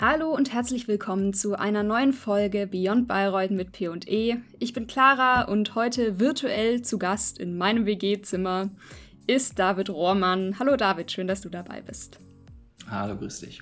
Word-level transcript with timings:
Hallo 0.00 0.32
und 0.32 0.52
herzlich 0.52 0.86
willkommen 0.86 1.34
zu 1.34 1.58
einer 1.58 1.82
neuen 1.82 2.12
Folge 2.12 2.68
Beyond 2.68 3.08
Bayreuth 3.08 3.50
mit 3.50 3.72
P&E. 3.72 4.36
Ich 4.60 4.72
bin 4.72 4.86
Clara 4.86 5.42
und 5.42 5.74
heute 5.74 6.20
virtuell 6.20 6.82
zu 6.82 6.98
Gast 6.98 7.36
in 7.38 7.58
meinem 7.58 7.84
WG-Zimmer 7.84 8.70
ist 9.26 9.58
David 9.58 9.90
Rohrmann. 9.90 10.60
Hallo 10.60 10.76
David, 10.76 11.10
schön, 11.10 11.26
dass 11.26 11.40
du 11.40 11.48
dabei 11.48 11.80
bist. 11.80 12.20
Hallo, 12.88 13.16
grüß 13.16 13.40
dich. 13.40 13.60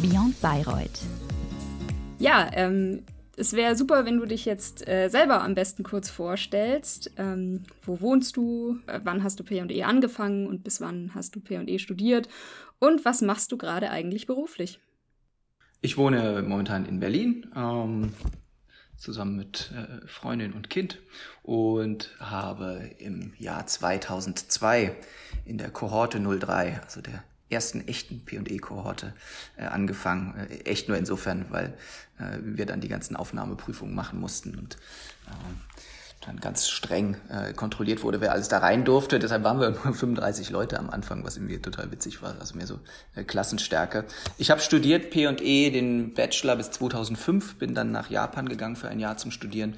Beyond 0.00 0.40
Bayreuth. 0.40 1.00
Ja, 2.20 2.48
ähm, 2.52 3.02
es 3.36 3.52
wäre 3.52 3.76
super, 3.76 4.06
wenn 4.06 4.18
du 4.18 4.26
dich 4.26 4.46
jetzt 4.46 4.88
äh, 4.88 5.08
selber 5.08 5.42
am 5.42 5.54
besten 5.54 5.82
kurz 5.82 6.08
vorstellst. 6.08 7.12
Ähm, 7.18 7.64
wo 7.82 8.00
wohnst 8.00 8.36
du? 8.36 8.78
Äh, 8.86 9.00
wann 9.04 9.22
hast 9.22 9.38
du 9.38 9.44
PE 9.44 9.84
angefangen 9.84 10.46
und 10.46 10.64
bis 10.64 10.80
wann 10.80 11.10
hast 11.14 11.36
du 11.36 11.40
PE 11.40 11.78
studiert? 11.78 12.28
Und 12.78 13.04
was 13.04 13.22
machst 13.22 13.52
du 13.52 13.56
gerade 13.56 13.90
eigentlich 13.90 14.26
beruflich? 14.26 14.78
Ich 15.80 15.96
wohne 15.96 16.42
momentan 16.42 16.86
in 16.86 17.00
Berlin, 17.00 17.50
ähm, 17.54 18.12
zusammen 18.96 19.36
mit 19.36 19.72
äh, 19.72 20.06
Freundin 20.06 20.52
und 20.52 20.70
Kind 20.70 20.98
und 21.42 22.14
habe 22.18 22.90
im 22.98 23.34
Jahr 23.38 23.66
2002 23.66 24.96
in 25.44 25.58
der 25.58 25.70
Kohorte 25.70 26.18
03, 26.18 26.80
also 26.82 27.02
der 27.02 27.22
ersten 27.48 27.86
echten 27.86 28.24
P&E-Kohorte 28.24 29.14
äh, 29.56 29.64
angefangen. 29.64 30.34
Äh, 30.36 30.64
echt 30.64 30.88
nur 30.88 30.96
insofern, 30.96 31.46
weil 31.50 31.76
äh, 32.18 32.38
wir 32.40 32.66
dann 32.66 32.80
die 32.80 32.88
ganzen 32.88 33.16
Aufnahmeprüfungen 33.16 33.94
machen 33.94 34.18
mussten 34.18 34.56
und 34.56 34.76
äh, 35.26 35.80
dann 36.24 36.40
ganz 36.40 36.68
streng 36.68 37.16
äh, 37.28 37.52
kontrolliert 37.52 38.02
wurde, 38.02 38.20
wer 38.20 38.32
alles 38.32 38.48
da 38.48 38.58
rein 38.58 38.84
durfte. 38.84 39.18
Deshalb 39.18 39.44
waren 39.44 39.60
wir 39.60 39.70
nur 39.70 39.94
35 39.94 40.50
Leute 40.50 40.78
am 40.78 40.90
Anfang, 40.90 41.24
was 41.24 41.36
irgendwie 41.36 41.58
total 41.58 41.90
witzig 41.92 42.22
war, 42.22 42.34
also 42.40 42.56
mehr 42.56 42.66
so 42.66 42.78
äh, 43.14 43.22
Klassenstärke. 43.22 44.04
Ich 44.38 44.50
habe 44.50 44.60
studiert 44.60 45.10
P&E, 45.10 45.70
den 45.70 46.14
Bachelor 46.14 46.56
bis 46.56 46.70
2005, 46.72 47.58
bin 47.58 47.74
dann 47.74 47.92
nach 47.92 48.10
Japan 48.10 48.48
gegangen 48.48 48.76
für 48.76 48.88
ein 48.88 48.98
Jahr 48.98 49.16
zum 49.16 49.30
Studieren 49.30 49.76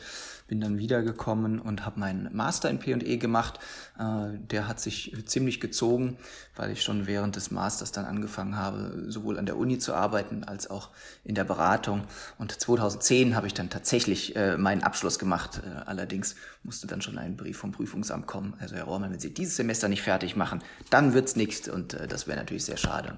bin 0.48 0.60
dann 0.60 0.78
wiedergekommen 0.78 1.60
und 1.60 1.84
habe 1.84 2.00
meinen 2.00 2.34
Master 2.34 2.70
in 2.70 2.78
P&E 2.78 3.18
gemacht. 3.18 3.60
Äh, 3.98 4.38
der 4.50 4.66
hat 4.66 4.80
sich 4.80 5.14
ziemlich 5.26 5.60
gezogen, 5.60 6.16
weil 6.56 6.70
ich 6.70 6.82
schon 6.82 7.06
während 7.06 7.36
des 7.36 7.50
Masters 7.50 7.92
dann 7.92 8.06
angefangen 8.06 8.56
habe, 8.56 9.04
sowohl 9.08 9.38
an 9.38 9.46
der 9.46 9.58
Uni 9.58 9.78
zu 9.78 9.94
arbeiten 9.94 10.44
als 10.44 10.70
auch 10.70 10.88
in 11.22 11.34
der 11.34 11.44
Beratung. 11.44 12.04
Und 12.38 12.58
2010 12.58 13.36
habe 13.36 13.46
ich 13.46 13.54
dann 13.54 13.68
tatsächlich 13.68 14.34
äh, 14.36 14.56
meinen 14.56 14.82
Abschluss 14.82 15.18
gemacht. 15.18 15.60
Äh, 15.64 15.82
allerdings 15.84 16.34
musste 16.62 16.86
dann 16.86 17.02
schon 17.02 17.18
ein 17.18 17.36
Brief 17.36 17.58
vom 17.58 17.72
Prüfungsamt 17.72 18.26
kommen. 18.26 18.54
Also 18.58 18.74
Herr 18.74 18.84
Rohrmann, 18.84 19.12
wenn 19.12 19.20
Sie 19.20 19.32
dieses 19.32 19.56
Semester 19.56 19.88
nicht 19.88 20.02
fertig 20.02 20.34
machen, 20.34 20.62
dann 20.88 21.12
wird's 21.12 21.36
nichts 21.36 21.68
und 21.68 21.96
das 22.08 22.26
wäre 22.26 22.38
natürlich 22.38 22.64
sehr 22.64 22.76
schade. 22.76 23.14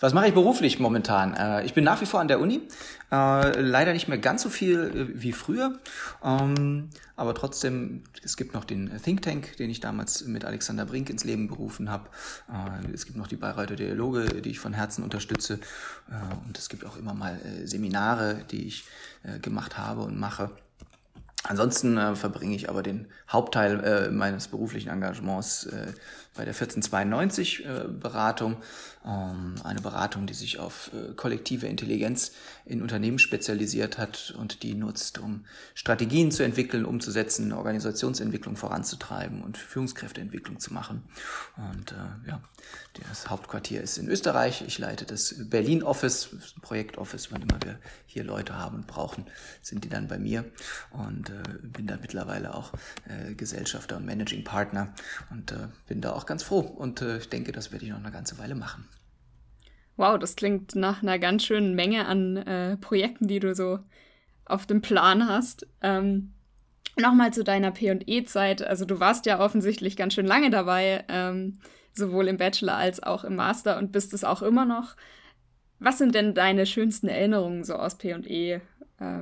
Was 0.00 0.14
mache 0.14 0.28
ich 0.28 0.34
beruflich 0.34 0.78
momentan? 0.78 1.64
ich 1.64 1.74
bin 1.74 1.84
nach 1.84 2.00
wie 2.00 2.06
vor 2.06 2.20
an 2.20 2.28
der 2.28 2.40
Uni, 2.40 2.62
leider 3.10 3.92
nicht 3.92 4.08
mehr 4.08 4.18
ganz 4.18 4.42
so 4.42 4.48
viel 4.48 5.12
wie 5.14 5.32
früher. 5.32 5.78
Ähm, 6.22 6.69
aber 7.16 7.34
trotzdem, 7.34 8.02
es 8.22 8.36
gibt 8.36 8.54
noch 8.54 8.64
den 8.64 8.90
Think 9.02 9.22
Tank, 9.22 9.56
den 9.56 9.70
ich 9.70 9.80
damals 9.80 10.24
mit 10.24 10.44
Alexander 10.44 10.84
Brink 10.86 11.10
ins 11.10 11.24
Leben 11.24 11.48
berufen 11.48 11.90
habe. 11.90 12.08
Äh, 12.48 12.92
es 12.92 13.06
gibt 13.06 13.18
noch 13.18 13.28
die 13.28 13.36
Bayreuther 13.36 13.76
Dialoge, 13.76 14.40
die 14.42 14.50
ich 14.50 14.58
von 14.58 14.72
Herzen 14.72 15.04
unterstütze. 15.04 15.54
Äh, 16.10 16.46
und 16.46 16.58
es 16.58 16.68
gibt 16.68 16.84
auch 16.84 16.96
immer 16.96 17.14
mal 17.14 17.40
äh, 17.40 17.66
Seminare, 17.66 18.44
die 18.50 18.66
ich 18.66 18.84
gemacht 19.42 19.76
habe 19.76 20.00
und 20.00 20.18
mache. 20.18 20.50
Ansonsten 21.42 21.96
äh, 21.96 22.14
verbringe 22.16 22.54
ich 22.54 22.68
aber 22.68 22.82
den 22.82 23.06
Hauptteil 23.28 23.80
äh, 23.82 24.10
meines 24.10 24.48
beruflichen 24.48 24.90
Engagements 24.90 25.64
äh, 25.66 25.92
bei 26.34 26.44
der 26.44 26.54
1492 26.54 27.64
äh, 27.66 27.88
ähm, 29.04 29.54
eine 29.64 29.80
Beratung, 29.80 30.26
die 30.26 30.34
sich 30.34 30.60
auf 30.60 30.90
äh, 30.94 31.12
kollektive 31.14 31.66
Intelligenz 31.66 32.32
in 32.64 32.82
Unternehmen 32.82 33.18
spezialisiert 33.18 33.98
hat 33.98 34.34
und 34.38 34.62
die 34.62 34.74
nutzt, 34.74 35.18
um 35.18 35.44
Strategien 35.74 36.30
zu 36.30 36.44
entwickeln, 36.44 36.84
umzusetzen, 36.84 37.52
Organisationsentwicklung 37.52 38.56
voranzutreiben 38.56 39.42
und 39.42 39.58
Führungskräfteentwicklung 39.58 40.60
zu 40.60 40.72
machen. 40.72 41.02
Und 41.56 41.92
äh, 41.92 42.28
ja, 42.28 42.40
das 43.08 43.28
Hauptquartier 43.28 43.82
ist 43.82 43.98
in 43.98 44.08
Österreich. 44.08 44.62
Ich 44.66 44.78
leite 44.78 45.06
das 45.06 45.34
Berlin 45.48 45.82
Office, 45.82 46.28
Projekt 46.62 46.96
Office, 46.98 47.32
wann 47.32 47.42
immer 47.42 47.58
wir 47.62 47.78
hier 48.06 48.22
Leute 48.22 48.56
haben 48.56 48.76
und 48.76 48.86
brauchen, 48.86 49.26
sind 49.62 49.84
die 49.84 49.88
dann 49.88 50.08
bei 50.08 50.18
mir 50.18 50.44
und 50.90 51.32
bin 51.62 51.86
da 51.86 51.96
mittlerweile 52.00 52.54
auch 52.54 52.72
Gesellschafter 53.36 53.96
und 53.96 54.04
Managing 54.04 54.42
Partner 54.42 54.92
und 55.30 55.54
bin 55.86 56.00
da 56.00 56.12
auch 56.12 56.26
ganz 56.30 56.44
froh 56.44 56.60
und 56.60 57.02
äh, 57.02 57.18
ich 57.18 57.28
denke, 57.28 57.50
das 57.50 57.72
werde 57.72 57.84
ich 57.84 57.90
noch 57.90 57.98
eine 57.98 58.12
ganze 58.12 58.38
Weile 58.38 58.54
machen. 58.54 58.88
Wow, 59.96 60.16
das 60.18 60.36
klingt 60.36 60.76
nach 60.76 61.02
einer 61.02 61.18
ganz 61.18 61.44
schönen 61.44 61.74
Menge 61.74 62.06
an 62.06 62.36
äh, 62.36 62.76
Projekten, 62.76 63.26
die 63.26 63.40
du 63.40 63.52
so 63.54 63.80
auf 64.44 64.64
dem 64.64 64.80
Plan 64.80 65.28
hast. 65.28 65.66
Ähm, 65.82 66.32
Nochmal 66.96 67.32
zu 67.32 67.44
deiner 67.44 67.70
PE-Zeit. 67.70 68.62
Also 68.62 68.84
du 68.84 69.00
warst 69.00 69.26
ja 69.26 69.40
offensichtlich 69.40 69.96
ganz 69.96 70.14
schön 70.14 70.26
lange 70.26 70.50
dabei, 70.50 71.04
ähm, 71.08 71.58
sowohl 71.92 72.28
im 72.28 72.36
Bachelor 72.36 72.76
als 72.76 73.02
auch 73.02 73.24
im 73.24 73.36
Master 73.36 73.78
und 73.78 73.92
bist 73.92 74.12
es 74.12 74.24
auch 74.24 74.42
immer 74.42 74.64
noch. 74.64 74.96
Was 75.78 75.98
sind 75.98 76.14
denn 76.14 76.34
deine 76.34 76.66
schönsten 76.66 77.08
Erinnerungen 77.08 77.64
so 77.64 77.74
aus 77.74 77.96
PE? 77.96 78.20
Äh, 78.28 78.60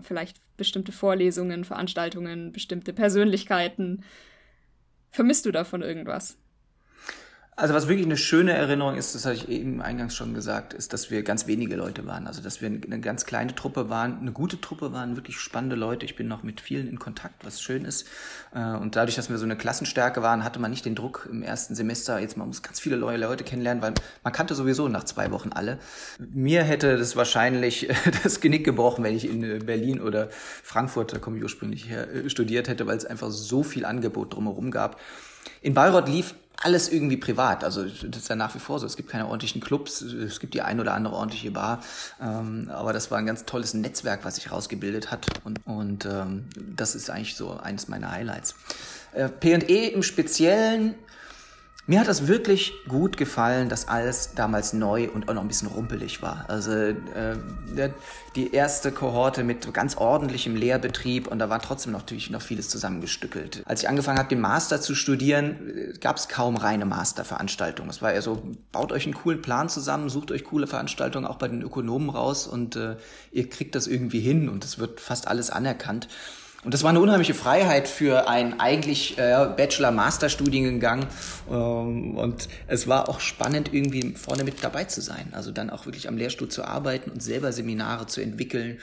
vielleicht 0.02 0.38
bestimmte 0.56 0.92
Vorlesungen, 0.92 1.64
Veranstaltungen, 1.64 2.52
bestimmte 2.52 2.92
Persönlichkeiten. 2.92 4.02
Vermisst 5.10 5.46
du 5.46 5.52
davon 5.52 5.82
irgendwas? 5.82 6.36
Also 7.58 7.74
was 7.74 7.88
wirklich 7.88 8.06
eine 8.06 8.16
schöne 8.16 8.52
Erinnerung 8.52 8.94
ist, 8.94 9.16
das 9.16 9.26
hatte 9.26 9.34
ich 9.34 9.48
eben 9.48 9.82
eingangs 9.82 10.14
schon 10.14 10.32
gesagt, 10.32 10.74
ist, 10.74 10.92
dass 10.92 11.10
wir 11.10 11.24
ganz 11.24 11.48
wenige 11.48 11.74
Leute 11.74 12.06
waren. 12.06 12.28
Also 12.28 12.40
dass 12.40 12.62
wir 12.62 12.68
eine 12.68 13.00
ganz 13.00 13.26
kleine 13.26 13.52
Truppe 13.52 13.90
waren, 13.90 14.20
eine 14.20 14.30
gute 14.30 14.60
Truppe 14.60 14.92
waren, 14.92 15.16
wirklich 15.16 15.38
spannende 15.38 15.74
Leute. 15.74 16.06
Ich 16.06 16.14
bin 16.14 16.28
noch 16.28 16.44
mit 16.44 16.60
vielen 16.60 16.86
in 16.86 17.00
Kontakt, 17.00 17.44
was 17.44 17.60
schön 17.60 17.84
ist. 17.84 18.06
Äh, 18.54 18.76
und 18.76 18.94
dadurch, 18.94 19.16
dass 19.16 19.28
wir 19.28 19.38
so 19.38 19.44
eine 19.44 19.56
Klassenstärke 19.56 20.22
waren, 20.22 20.44
hatte 20.44 20.60
man 20.60 20.70
nicht 20.70 20.84
den 20.84 20.94
Druck 20.94 21.28
im 21.28 21.42
ersten 21.42 21.74
Semester, 21.74 22.20
jetzt 22.20 22.36
man 22.36 22.46
muss 22.46 22.62
ganz 22.62 22.78
viele 22.78 22.96
neue 22.96 23.16
Leute 23.16 23.42
kennenlernen, 23.42 23.82
weil 23.82 23.94
man 24.22 24.32
kannte 24.32 24.54
sowieso 24.54 24.86
nach 24.86 25.02
zwei 25.02 25.32
Wochen 25.32 25.50
alle. 25.50 25.80
Mir 26.20 26.62
hätte 26.62 26.96
das 26.96 27.16
wahrscheinlich 27.16 27.88
das 28.22 28.40
Genick 28.40 28.62
gebrochen, 28.62 29.02
wenn 29.02 29.16
ich 29.16 29.28
in 29.28 29.66
Berlin 29.66 30.00
oder 30.00 30.28
Frankfurt, 30.62 31.12
da 31.12 31.18
komme 31.18 31.38
ich 31.38 31.42
ursprünglich 31.42 31.88
her, 31.88 32.08
äh, 32.08 32.30
studiert 32.30 32.68
hätte, 32.68 32.86
weil 32.86 32.98
es 32.98 33.04
einfach 33.04 33.32
so 33.32 33.64
viel 33.64 33.84
Angebot 33.84 34.32
drumherum 34.32 34.70
gab. 34.70 35.00
In 35.62 35.74
Bayreuth 35.74 36.08
lief 36.08 36.34
alles 36.60 36.88
irgendwie 36.88 37.16
privat. 37.16 37.62
Also 37.62 37.84
das 37.84 38.22
ist 38.22 38.28
ja 38.28 38.36
nach 38.36 38.54
wie 38.54 38.58
vor 38.58 38.78
so. 38.78 38.86
Es 38.86 38.96
gibt 38.96 39.08
keine 39.08 39.26
ordentlichen 39.26 39.60
Clubs, 39.60 40.02
es 40.02 40.40
gibt 40.40 40.54
die 40.54 40.62
ein 40.62 40.80
oder 40.80 40.94
andere 40.94 41.14
ordentliche 41.14 41.52
Bar. 41.52 41.80
Ähm, 42.20 42.68
aber 42.72 42.92
das 42.92 43.10
war 43.10 43.18
ein 43.18 43.26
ganz 43.26 43.44
tolles 43.44 43.74
Netzwerk, 43.74 44.24
was 44.24 44.36
sich 44.36 44.50
rausgebildet 44.50 45.10
hat. 45.10 45.26
Und, 45.44 45.60
und 45.66 46.06
ähm, 46.06 46.46
das 46.76 46.94
ist 46.94 47.10
eigentlich 47.10 47.36
so 47.36 47.52
eines 47.52 47.88
meiner 47.88 48.10
Highlights. 48.10 48.56
Äh, 49.12 49.28
P&E 49.28 49.88
im 49.88 50.02
Speziellen 50.02 50.94
mir 51.88 52.00
hat 52.00 52.06
das 52.06 52.28
wirklich 52.28 52.74
gut 52.86 53.16
gefallen, 53.16 53.70
dass 53.70 53.88
alles 53.88 54.34
damals 54.34 54.74
neu 54.74 55.08
und 55.08 55.26
auch 55.28 55.32
noch 55.32 55.40
ein 55.40 55.48
bisschen 55.48 55.68
rumpelig 55.68 56.20
war. 56.20 56.44
Also 56.46 56.70
äh, 56.70 56.94
die 58.36 58.52
erste 58.52 58.92
Kohorte 58.92 59.42
mit 59.42 59.72
ganz 59.72 59.96
ordentlichem 59.96 60.54
Lehrbetrieb 60.54 61.26
und 61.26 61.38
da 61.38 61.48
war 61.48 61.62
trotzdem 61.62 61.92
noch, 61.92 62.00
natürlich 62.00 62.28
noch 62.28 62.42
vieles 62.42 62.68
zusammengestückelt. 62.68 63.62
Als 63.64 63.82
ich 63.82 63.88
angefangen 63.88 64.18
habe, 64.18 64.28
den 64.28 64.40
Master 64.40 64.82
zu 64.82 64.94
studieren, 64.94 65.56
äh, 65.94 65.98
gab 65.98 66.18
es 66.18 66.28
kaum 66.28 66.58
reine 66.58 66.84
Masterveranstaltungen. 66.84 67.88
Es 67.88 68.02
war 68.02 68.12
eher 68.12 68.20
so, 68.20 68.42
baut 68.70 68.92
euch 68.92 69.06
einen 69.06 69.14
coolen 69.14 69.40
Plan 69.40 69.70
zusammen, 69.70 70.10
sucht 70.10 70.30
euch 70.30 70.44
coole 70.44 70.66
Veranstaltungen 70.66 71.24
auch 71.24 71.36
bei 71.36 71.48
den 71.48 71.62
Ökonomen 71.62 72.10
raus 72.10 72.46
und 72.46 72.76
äh, 72.76 72.96
ihr 73.32 73.48
kriegt 73.48 73.74
das 73.74 73.86
irgendwie 73.86 74.20
hin 74.20 74.50
und 74.50 74.62
es 74.62 74.78
wird 74.78 75.00
fast 75.00 75.26
alles 75.26 75.48
anerkannt. 75.48 76.06
Und 76.64 76.74
das 76.74 76.82
war 76.82 76.90
eine 76.90 77.00
unheimliche 77.00 77.34
Freiheit 77.34 77.86
für 77.86 78.28
einen 78.28 78.58
eigentlich 78.58 79.16
äh, 79.16 79.48
Bachelor-Master-Studiengang. 79.56 81.06
Ähm, 81.48 82.16
und 82.16 82.48
es 82.66 82.88
war 82.88 83.08
auch 83.08 83.20
spannend, 83.20 83.72
irgendwie 83.72 84.14
vorne 84.14 84.42
mit 84.42 84.64
dabei 84.64 84.84
zu 84.84 85.00
sein. 85.00 85.28
Also 85.32 85.52
dann 85.52 85.70
auch 85.70 85.86
wirklich 85.86 86.08
am 86.08 86.16
Lehrstuhl 86.16 86.48
zu 86.48 86.64
arbeiten 86.64 87.10
und 87.10 87.22
selber 87.22 87.52
Seminare 87.52 88.06
zu 88.06 88.20
entwickeln 88.20 88.78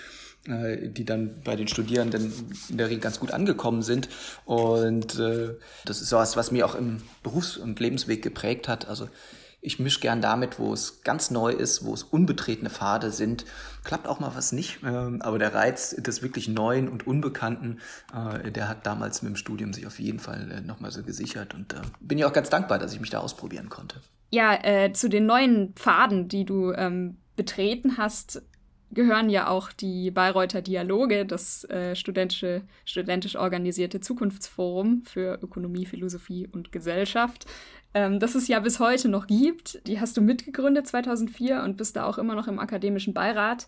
äh, 0.47 0.89
die 0.89 1.05
dann 1.05 1.41
bei 1.43 1.55
den 1.55 1.67
Studierenden 1.67 2.31
in 2.69 2.77
der 2.77 2.87
Regel 2.87 2.99
ganz 2.99 3.19
gut 3.19 3.31
angekommen 3.31 3.81
sind. 3.81 4.09
Und 4.45 5.17
äh, 5.19 5.55
das 5.85 6.01
ist 6.01 6.09
sowas, 6.09 6.37
was 6.37 6.51
mir 6.51 6.67
auch 6.67 6.75
im 6.75 7.01
Berufs- 7.23 7.57
und 7.57 7.79
Lebensweg 7.79 8.21
geprägt 8.21 8.67
hat. 8.67 8.87
Also 8.87 9.09
ich 9.65 9.79
mische 9.79 9.99
gern 9.99 10.21
damit, 10.21 10.59
wo 10.59 10.73
es 10.73 11.01
ganz 11.03 11.31
neu 11.31 11.51
ist, 11.51 11.83
wo 11.83 11.93
es 11.93 12.03
unbetretene 12.03 12.69
Pfade 12.69 13.11
sind. 13.11 13.45
Klappt 13.83 14.07
auch 14.07 14.19
mal 14.19 14.31
was 14.35 14.51
nicht, 14.51 14.79
ähm, 14.83 15.21
aber 15.21 15.39
der 15.39 15.53
Reiz 15.53 15.95
des 15.95 16.21
wirklich 16.21 16.47
Neuen 16.47 16.87
und 16.87 17.07
Unbekannten, 17.07 17.79
äh, 18.13 18.51
der 18.51 18.69
hat 18.69 18.85
damals 18.85 19.21
mit 19.21 19.31
dem 19.31 19.35
Studium 19.35 19.73
sich 19.73 19.87
auf 19.87 19.99
jeden 19.99 20.19
Fall 20.19 20.51
äh, 20.51 20.61
nochmal 20.61 20.91
so 20.91 21.03
gesichert 21.03 21.53
und 21.53 21.73
äh, 21.73 21.81
bin 21.99 22.17
ja 22.17 22.27
auch 22.27 22.33
ganz 22.33 22.49
dankbar, 22.49 22.79
dass 22.79 22.93
ich 22.93 22.99
mich 22.99 23.09
da 23.09 23.19
ausprobieren 23.19 23.69
konnte. 23.69 24.01
Ja, 24.31 24.53
äh, 24.63 24.93
zu 24.93 25.09
den 25.09 25.25
neuen 25.25 25.73
Pfaden, 25.75 26.27
die 26.27 26.45
du 26.45 26.71
ähm, 26.73 27.17
betreten 27.35 27.97
hast, 27.97 28.41
gehören 28.91 29.29
ja 29.29 29.47
auch 29.47 29.71
die 29.71 30.11
Bayreuther 30.11 30.61
Dialoge, 30.61 31.25
das 31.25 31.63
äh, 31.65 31.95
studentische, 31.95 32.61
studentisch 32.85 33.35
organisierte 33.35 33.99
Zukunftsforum 33.99 35.03
für 35.05 35.39
Ökonomie, 35.41 35.85
Philosophie 35.85 36.47
und 36.51 36.71
Gesellschaft. 36.71 37.45
ähm, 37.93 38.19
das 38.19 38.35
es 38.35 38.47
ja 38.47 38.59
bis 38.59 38.79
heute 38.79 39.09
noch 39.09 39.27
gibt. 39.27 39.85
Die 39.87 39.99
hast 39.99 40.17
du 40.17 40.21
mitgegründet 40.21 40.87
2004 40.87 41.63
und 41.63 41.77
bist 41.77 41.95
da 41.95 42.05
auch 42.05 42.17
immer 42.17 42.35
noch 42.35 42.47
im 42.47 42.59
akademischen 42.59 43.13
Beirat. 43.13 43.67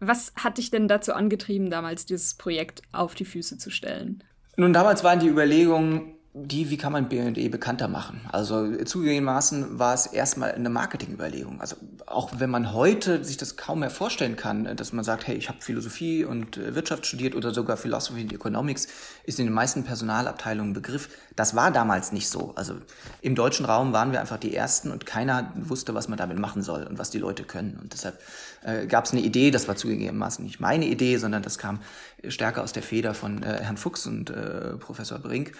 Was 0.00 0.32
hat 0.36 0.58
dich 0.58 0.70
denn 0.70 0.88
dazu 0.88 1.14
angetrieben, 1.14 1.70
damals 1.70 2.04
dieses 2.04 2.34
Projekt 2.34 2.82
auf 2.92 3.14
die 3.14 3.24
Füße 3.24 3.56
zu 3.56 3.70
stellen? 3.70 4.22
Nun, 4.56 4.72
damals 4.72 5.04
waren 5.04 5.20
die 5.20 5.28
Überlegungen, 5.28 6.15
die, 6.38 6.68
wie 6.68 6.76
kann 6.76 6.92
man 6.92 7.08
B&E 7.08 7.48
bekannter 7.48 7.88
machen? 7.88 8.20
Also 8.30 8.84
zugegebenermaßen 8.84 9.78
war 9.78 9.94
es 9.94 10.04
erstmal 10.06 10.52
eine 10.52 10.68
Marketingüberlegung. 10.68 11.62
Also 11.62 11.76
auch 12.04 12.30
wenn 12.38 12.50
man 12.50 12.74
heute 12.74 13.24
sich 13.24 13.38
das 13.38 13.56
kaum 13.56 13.80
mehr 13.80 13.88
vorstellen 13.88 14.36
kann, 14.36 14.76
dass 14.76 14.92
man 14.92 15.02
sagt, 15.02 15.26
hey, 15.26 15.34
ich 15.34 15.48
habe 15.48 15.62
Philosophie 15.62 16.26
und 16.26 16.58
äh, 16.58 16.74
Wirtschaft 16.74 17.06
studiert 17.06 17.34
oder 17.34 17.54
sogar 17.54 17.78
Philosophy 17.78 18.20
and 18.20 18.34
Economics, 18.34 18.86
ist 19.24 19.38
in 19.38 19.46
den 19.46 19.54
meisten 19.54 19.84
Personalabteilungen 19.84 20.74
Begriff. 20.74 21.08
Das 21.36 21.56
war 21.56 21.70
damals 21.70 22.12
nicht 22.12 22.28
so. 22.28 22.52
Also 22.54 22.74
im 23.22 23.34
deutschen 23.34 23.64
Raum 23.64 23.94
waren 23.94 24.12
wir 24.12 24.20
einfach 24.20 24.38
die 24.38 24.54
Ersten 24.54 24.90
und 24.90 25.06
keiner 25.06 25.54
wusste, 25.56 25.94
was 25.94 26.06
man 26.08 26.18
damit 26.18 26.38
machen 26.38 26.62
soll 26.62 26.82
und 26.82 26.98
was 26.98 27.08
die 27.08 27.18
Leute 27.18 27.44
können. 27.44 27.78
Und 27.80 27.94
deshalb 27.94 28.20
äh, 28.66 28.86
gab 28.86 29.04
es 29.04 29.12
eine 29.12 29.22
Idee, 29.22 29.50
das 29.50 29.68
war 29.68 29.76
zugegebenermaßen 29.76 30.44
nicht 30.44 30.60
meine 30.60 30.86
Idee, 30.86 31.16
sondern 31.18 31.42
das 31.42 31.56
kam 31.58 31.80
stärker 32.26 32.62
aus 32.62 32.72
der 32.72 32.82
Feder 32.82 33.14
von 33.14 33.42
äh, 33.42 33.60
Herrn 33.62 33.76
Fuchs 33.76 34.06
und 34.06 34.30
äh, 34.30 34.76
Professor 34.78 35.18
Brink, 35.18 35.52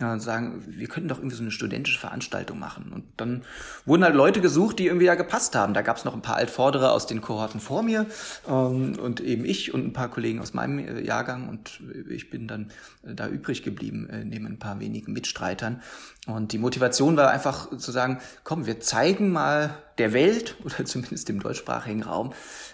äh, 0.00 0.18
sagen, 0.18 0.64
wir 0.66 0.88
könnten 0.88 1.08
doch 1.08 1.18
irgendwie 1.18 1.36
so 1.36 1.42
eine 1.42 1.50
studentische 1.50 1.98
Veranstaltung 1.98 2.58
machen. 2.58 2.92
Und 2.92 3.04
dann 3.16 3.42
wurden 3.84 4.04
halt 4.04 4.14
Leute 4.14 4.40
gesucht, 4.40 4.78
die 4.78 4.86
irgendwie 4.86 5.06
ja 5.06 5.14
gepasst 5.14 5.54
haben. 5.54 5.74
Da 5.74 5.82
gab 5.82 5.96
es 5.96 6.04
noch 6.04 6.14
ein 6.14 6.22
paar 6.22 6.36
Altvordere 6.36 6.92
aus 6.92 7.06
den 7.06 7.20
Kohorten 7.20 7.60
vor 7.60 7.82
mir 7.82 8.06
ähm, 8.48 8.98
und 8.98 9.20
eben 9.20 9.44
ich 9.44 9.74
und 9.74 9.84
ein 9.86 9.92
paar 9.92 10.10
Kollegen 10.10 10.40
aus 10.40 10.54
meinem 10.54 10.78
äh, 10.78 11.00
Jahrgang 11.00 11.48
und 11.48 11.80
ich 12.08 12.30
bin 12.30 12.48
dann 12.48 12.70
äh, 13.06 13.14
da 13.14 13.28
übrig 13.28 13.62
geblieben, 13.62 14.08
äh, 14.08 14.24
neben 14.24 14.46
ein 14.46 14.58
paar 14.58 14.80
wenigen 14.80 15.12
Mitstreitern. 15.12 15.82
Und 16.26 16.52
die 16.52 16.58
Motivation 16.58 17.16
war 17.16 17.30
einfach 17.30 17.76
zu 17.76 17.92
sagen, 17.92 18.18
komm, 18.44 18.66
wir 18.66 18.80
zeigen 18.80 19.30
mal 19.30 19.76
der 19.98 20.12
Welt 20.12 20.56
oder 20.64 20.84
zumindest 20.84 21.28
dem 21.28 21.40
deutschsprachigen 21.40 22.02
Raum, 22.02 22.32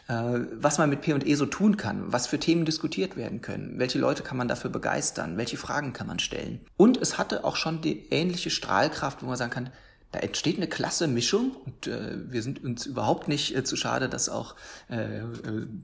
äh, 0.08 0.14
was 0.52 0.78
man 0.78 0.90
mit 0.90 1.02
P&E 1.02 1.34
so 1.34 1.46
tun 1.46 1.76
kann, 1.76 2.12
was 2.12 2.26
für 2.26 2.38
Themen 2.38 2.64
diskutiert 2.64 3.16
werden 3.16 3.40
können, 3.40 3.78
welche 3.78 3.98
Leute 3.98 4.22
kann 4.22 4.36
man 4.36 4.48
dafür 4.48 4.70
begeistern, 4.70 5.36
welche 5.36 5.56
Fragen 5.56 5.92
kann 5.92 6.06
man 6.06 6.18
stellen. 6.18 6.60
Und 6.76 6.96
es 6.96 7.18
hatte 7.18 7.44
auch 7.44 7.56
schon 7.56 7.80
die 7.80 8.08
ähnliche 8.10 8.50
Strahlkraft, 8.50 9.22
wo 9.22 9.26
man 9.26 9.36
sagen 9.36 9.52
kann, 9.52 9.70
da 10.12 10.18
entsteht 10.18 10.56
eine 10.56 10.66
klasse 10.66 11.06
Mischung 11.06 11.52
und 11.64 11.86
äh, 11.86 12.30
wir 12.30 12.42
sind 12.42 12.64
uns 12.64 12.84
überhaupt 12.86 13.28
nicht 13.28 13.54
äh, 13.56 13.62
zu 13.62 13.76
schade, 13.76 14.08
das 14.08 14.28
auch 14.28 14.56
äh, 14.90 15.20
äh, 15.20 15.24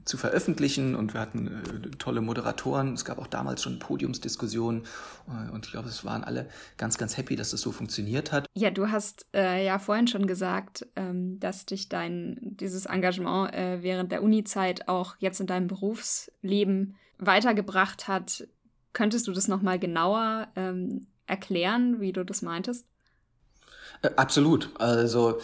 zu 0.03 0.17
veröffentlichen 0.17 0.95
und 0.95 1.13
wir 1.13 1.21
hatten 1.21 1.47
äh, 1.47 1.89
tolle 1.97 2.19
Moderatoren. 2.19 2.93
Es 2.93 3.05
gab 3.05 3.19
auch 3.19 3.27
damals 3.27 3.63
schon 3.63 3.79
Podiumsdiskussionen 3.79 4.83
äh, 5.27 5.51
und 5.51 5.65
ich 5.65 5.71
glaube, 5.71 5.87
es 5.87 6.03
waren 6.03 6.25
alle 6.25 6.49
ganz, 6.77 6.97
ganz 6.97 7.15
happy, 7.15 7.37
dass 7.37 7.51
das 7.51 7.61
so 7.61 7.71
funktioniert 7.71 8.33
hat. 8.33 8.45
Ja, 8.55 8.71
du 8.71 8.89
hast 8.89 9.27
ja 9.33 9.79
vorhin 9.79 10.07
schon 10.07 10.25
gesagt, 10.25 10.87
ähm, 10.95 11.39
dass 11.39 11.65
dich 11.65 11.89
dein 11.89 12.37
dieses 12.41 12.85
Engagement 12.85 13.53
äh, 13.53 13.81
während 13.81 14.11
der 14.11 14.23
Uni-Zeit 14.23 14.87
auch 14.87 15.15
jetzt 15.19 15.39
in 15.39 15.47
deinem 15.47 15.67
Berufsleben 15.67 16.95
weitergebracht 17.17 18.07
hat. 18.07 18.47
Könntest 18.93 19.27
du 19.27 19.31
das 19.31 19.47
nochmal 19.47 19.79
genauer 19.79 20.47
ähm, 20.55 21.07
erklären, 21.27 21.99
wie 21.99 22.13
du 22.13 22.23
das 22.25 22.41
meintest? 22.41 22.87
Äh, 24.01 24.09
absolut. 24.15 24.69
Also 24.79 25.39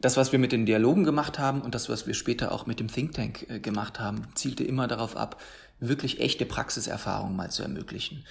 das, 0.00 0.16
was 0.16 0.32
wir 0.32 0.38
mit 0.38 0.52
den 0.52 0.66
Dialogen 0.66 1.04
gemacht 1.04 1.38
haben 1.38 1.60
und 1.60 1.74
das, 1.74 1.88
was 1.88 2.06
wir 2.06 2.14
später 2.14 2.52
auch 2.52 2.66
mit 2.66 2.80
dem 2.80 2.88
Think 2.88 3.14
Tank 3.14 3.46
äh, 3.48 3.60
gemacht 3.60 4.00
haben, 4.00 4.28
zielte 4.34 4.64
immer 4.64 4.86
darauf 4.86 5.16
ab, 5.16 5.40
wirklich 5.80 6.20
echte 6.20 6.46
Praxiserfahrungen 6.46 7.36
mal 7.36 7.50
zu 7.50 7.62
ermöglichen. 7.62 8.24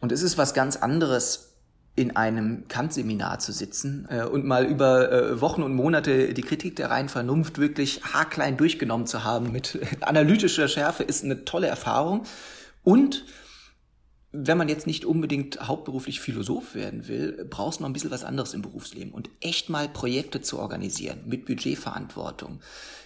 Und 0.00 0.12
es 0.12 0.22
ist 0.22 0.38
was 0.38 0.54
ganz 0.54 0.76
anderes, 0.76 1.50
in 1.96 2.16
einem 2.16 2.66
Kant-Seminar 2.66 3.38
zu 3.38 3.52
sitzen 3.52 4.08
äh, 4.10 4.24
und 4.24 4.44
mal 4.44 4.64
über 4.64 5.40
Wochen 5.40 5.62
und 5.62 5.74
Monate 5.74 6.34
die 6.34 6.42
Kritik 6.42 6.74
der 6.74 6.90
reinen 6.90 7.08
Vernunft 7.08 7.58
wirklich 7.58 8.02
haarklein 8.02 8.56
durchgenommen 8.56 9.06
zu 9.06 9.22
haben 9.22 9.52
mit 9.52 9.78
analytischer 10.00 10.66
Schärfe, 10.66 11.04
ist 11.04 11.22
eine 11.22 11.44
tolle 11.44 11.68
Erfahrung. 11.68 12.24
Und 12.82 13.24
wenn 14.36 14.58
man 14.58 14.68
jetzt 14.68 14.88
nicht 14.88 15.04
unbedingt 15.04 15.60
hauptberuflich 15.60 16.20
Philosoph 16.20 16.74
werden 16.74 17.06
will, 17.06 17.46
brauchst 17.48 17.78
du 17.78 17.82
noch 17.84 17.90
ein 17.90 17.92
bisschen 17.92 18.10
was 18.10 18.24
anderes 18.24 18.52
im 18.52 18.62
Berufsleben. 18.62 19.12
Und 19.12 19.30
echt 19.40 19.70
mal 19.70 19.88
Projekte 19.88 20.40
zu 20.40 20.58
organisieren 20.58 21.20
mit 21.24 21.46
Budgetverantwortung, 21.46 22.60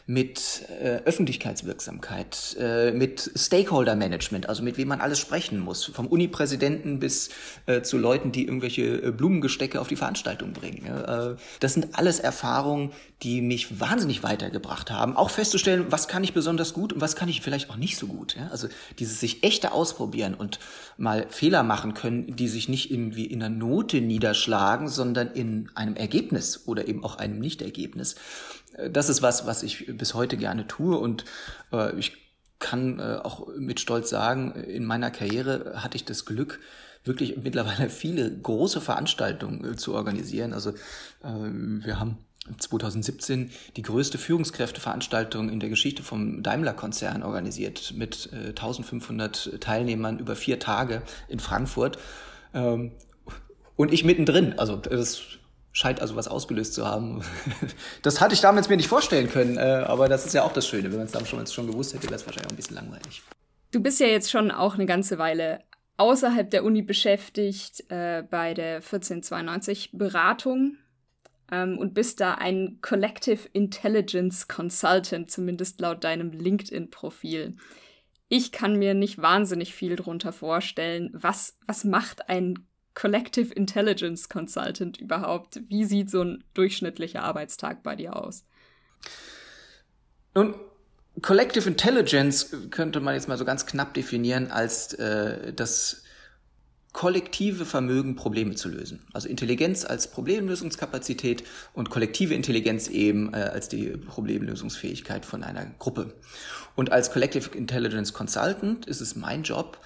mit 0.08 0.62
äh, 0.80 1.02
Öffentlichkeitswirksamkeit, 1.04 2.56
äh, 2.58 2.92
mit 2.92 3.30
Stakeholder-Management, 3.36 4.48
also 4.48 4.62
mit 4.62 4.78
wem 4.78 4.88
man 4.88 5.02
alles 5.02 5.18
sprechen 5.18 5.58
muss, 5.58 5.84
vom 5.84 6.06
Uni-Präsidenten 6.06 6.98
bis 6.98 7.28
äh, 7.66 7.82
zu 7.82 7.98
Leuten, 7.98 8.32
die 8.32 8.46
irgendwelche 8.46 9.02
äh, 9.02 9.10
Blumengestecke 9.10 9.78
auf 9.78 9.88
die 9.88 9.96
Veranstaltung 9.96 10.54
bringen. 10.54 10.86
Äh, 10.86 11.36
das 11.60 11.74
sind 11.74 11.88
alles 11.92 12.20
Erfahrungen, 12.20 12.92
die 13.22 13.42
mich 13.42 13.80
wahnsinnig 13.80 14.22
weitergebracht 14.22 14.90
haben. 14.90 15.14
Auch 15.14 15.28
festzustellen, 15.28 15.84
was 15.90 16.08
kann 16.08 16.24
ich 16.24 16.32
besonders 16.32 16.72
gut 16.72 16.94
und 16.94 17.02
was 17.02 17.14
kann 17.14 17.28
ich 17.28 17.42
vielleicht 17.42 17.68
auch 17.68 17.76
nicht 17.76 17.98
so 17.98 18.06
gut. 18.06 18.34
Ja? 18.34 18.48
Also 18.48 18.68
dieses 18.98 19.20
sich 19.20 19.44
echte 19.44 19.72
ausprobieren 19.72 20.32
und 20.32 20.58
mal 20.96 21.26
Fehler 21.28 21.62
machen 21.62 21.92
können, 21.92 22.34
die 22.34 22.48
sich 22.48 22.70
nicht 22.70 22.90
irgendwie 22.90 23.26
in 23.26 23.42
einer 23.42 23.54
Note 23.54 24.00
niederschlagen, 24.00 24.88
sondern 24.88 25.32
in 25.32 25.68
einem 25.74 25.96
Ergebnis 25.96 26.62
oder 26.64 26.88
eben 26.88 27.04
auch 27.04 27.16
einem 27.16 27.40
Nichtergebnis 27.40 28.16
das 28.90 29.08
ist 29.08 29.22
was, 29.22 29.46
was 29.46 29.62
ich 29.62 29.86
bis 29.96 30.14
heute 30.14 30.36
gerne 30.36 30.66
tue 30.66 30.96
und 30.96 31.24
äh, 31.72 31.96
ich 31.98 32.16
kann 32.58 32.98
äh, 32.98 33.20
auch 33.22 33.48
mit 33.56 33.80
Stolz 33.80 34.10
sagen, 34.10 34.52
in 34.52 34.84
meiner 34.84 35.10
Karriere 35.10 35.82
hatte 35.82 35.96
ich 35.96 36.04
das 36.04 36.24
Glück, 36.24 36.60
wirklich 37.04 37.36
mittlerweile 37.36 37.90
viele 37.90 38.30
große 38.30 38.80
Veranstaltungen 38.80 39.64
äh, 39.64 39.76
zu 39.76 39.94
organisieren. 39.94 40.52
Also 40.52 40.70
äh, 40.70 40.74
wir 41.24 42.00
haben 42.00 42.18
2017 42.56 43.50
die 43.76 43.82
größte 43.82 44.18
Führungskräfteveranstaltung 44.18 45.50
in 45.50 45.60
der 45.60 45.68
Geschichte 45.68 46.02
vom 46.02 46.42
Daimler-Konzern 46.42 47.22
organisiert 47.22 47.92
mit 47.96 48.30
äh, 48.32 48.48
1500 48.48 49.60
Teilnehmern 49.60 50.18
über 50.18 50.34
vier 50.34 50.58
Tage 50.58 51.02
in 51.28 51.40
Frankfurt. 51.40 51.98
Ähm, 52.54 52.92
und 53.76 53.92
ich 53.92 54.04
mittendrin. 54.04 54.58
Also 54.58 54.76
das 54.76 55.22
scheint 55.78 56.00
also 56.00 56.16
was 56.16 56.26
ausgelöst 56.26 56.74
zu 56.74 56.86
haben. 56.86 57.22
Das 58.02 58.20
hatte 58.20 58.34
ich 58.34 58.40
damals 58.40 58.68
mir 58.68 58.76
nicht 58.76 58.88
vorstellen 58.88 59.28
können, 59.28 59.56
äh, 59.58 59.60
aber 59.60 60.08
das 60.08 60.26
ist 60.26 60.32
ja 60.32 60.42
auch 60.42 60.52
das 60.52 60.66
Schöne. 60.66 60.90
Wenn 60.90 60.98
man 60.98 61.06
es 61.06 61.12
damals 61.12 61.52
schon, 61.52 61.66
gewusst 61.66 61.94
hätte, 61.94 62.04
wäre 62.04 62.16
es 62.16 62.26
wahrscheinlich 62.26 62.46
auch 62.46 62.52
ein 62.52 62.56
bisschen 62.56 62.76
langweilig. 62.76 63.22
Du 63.70 63.80
bist 63.80 64.00
ja 64.00 64.06
jetzt 64.06 64.30
schon 64.30 64.50
auch 64.50 64.74
eine 64.74 64.86
ganze 64.86 65.18
Weile 65.18 65.60
außerhalb 65.98 66.50
der 66.50 66.64
Uni 66.64 66.82
beschäftigt 66.82 67.84
äh, 67.90 68.24
bei 68.28 68.54
der 68.54 68.76
1492 68.76 69.90
Beratung 69.92 70.78
ähm, 71.52 71.78
und 71.78 71.94
bist 71.94 72.20
da 72.20 72.34
ein 72.34 72.78
Collective 72.80 73.48
Intelligence 73.52 74.48
Consultant, 74.48 75.30
zumindest 75.30 75.80
laut 75.80 76.02
deinem 76.02 76.32
LinkedIn-Profil. 76.32 77.56
Ich 78.28 78.52
kann 78.52 78.76
mir 78.76 78.94
nicht 78.94 79.20
wahnsinnig 79.20 79.74
viel 79.74 79.96
darunter 79.96 80.32
vorstellen. 80.32 81.10
Was, 81.12 81.58
was 81.66 81.84
macht 81.84 82.28
ein 82.28 82.67
Collective 82.98 83.54
Intelligence 83.54 84.28
Consultant 84.28 85.00
überhaupt? 85.00 85.60
Wie 85.68 85.84
sieht 85.84 86.10
so 86.10 86.20
ein 86.20 86.42
durchschnittlicher 86.54 87.22
Arbeitstag 87.22 87.84
bei 87.84 87.94
dir 87.94 88.16
aus? 88.16 88.44
Nun, 90.34 90.56
Collective 91.22 91.68
Intelligence 91.68 92.56
könnte 92.70 92.98
man 92.98 93.14
jetzt 93.14 93.28
mal 93.28 93.38
so 93.38 93.44
ganz 93.44 93.66
knapp 93.66 93.94
definieren 93.94 94.50
als 94.50 94.94
äh, 94.94 95.52
das 95.52 96.02
kollektive 96.92 97.64
Vermögen, 97.66 98.16
Probleme 98.16 98.56
zu 98.56 98.68
lösen. 98.68 99.06
Also 99.12 99.28
Intelligenz 99.28 99.84
als 99.84 100.10
Problemlösungskapazität 100.10 101.44
und 101.74 101.90
kollektive 101.90 102.34
Intelligenz 102.34 102.88
eben 102.88 103.32
äh, 103.32 103.36
als 103.36 103.68
die 103.68 103.90
Problemlösungsfähigkeit 103.90 105.24
von 105.24 105.44
einer 105.44 105.66
Gruppe. 105.78 106.14
Und 106.74 106.90
als 106.90 107.12
Collective 107.12 107.56
Intelligence 107.56 108.12
Consultant 108.12 108.86
ist 108.86 109.00
es 109.00 109.14
mein 109.14 109.44
Job, 109.44 109.78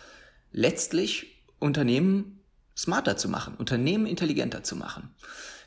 letztlich 0.51 1.45
Unternehmen 1.59 2.39
smarter 2.77 3.17
zu 3.17 3.29
machen, 3.29 3.55
Unternehmen 3.57 4.07
intelligenter 4.07 4.63
zu 4.63 4.77
machen. 4.77 5.11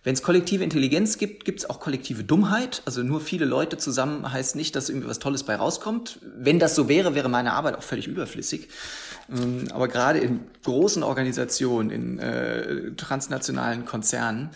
Wenn 0.05 0.13
es 0.13 0.21
kollektive 0.21 0.63
Intelligenz 0.63 1.17
gibt, 1.17 1.45
gibt 1.45 1.59
es 1.62 1.69
auch 1.69 1.79
kollektive 1.79 2.24
Dummheit. 2.24 2.83
Also 2.85 3.01
nur 3.01 3.19
viele 3.21 3.45
Leute 3.45 3.77
zusammen 3.77 4.31
heißt 4.31 4.55
nicht, 4.55 4.75
dass 4.75 4.89
irgendwie 4.89 5.09
was 5.09 5.17
Tolles 5.17 5.41
bei 5.41 5.55
rauskommt. 5.55 6.19
Wenn 6.21 6.59
das 6.59 6.75
so 6.75 6.88
wäre, 6.88 7.15
wäre 7.15 7.27
meine 7.27 7.53
Arbeit 7.53 7.75
auch 7.75 7.81
völlig 7.81 8.05
überflüssig. 8.05 8.69
Ähm, 9.35 9.67
aber 9.71 9.88
gerade 9.88 10.19
in 10.19 10.41
großen 10.63 11.01
Organisationen, 11.01 11.89
in 11.89 12.19
äh, 12.19 12.91
transnationalen 12.95 13.85
Konzernen, 13.85 14.51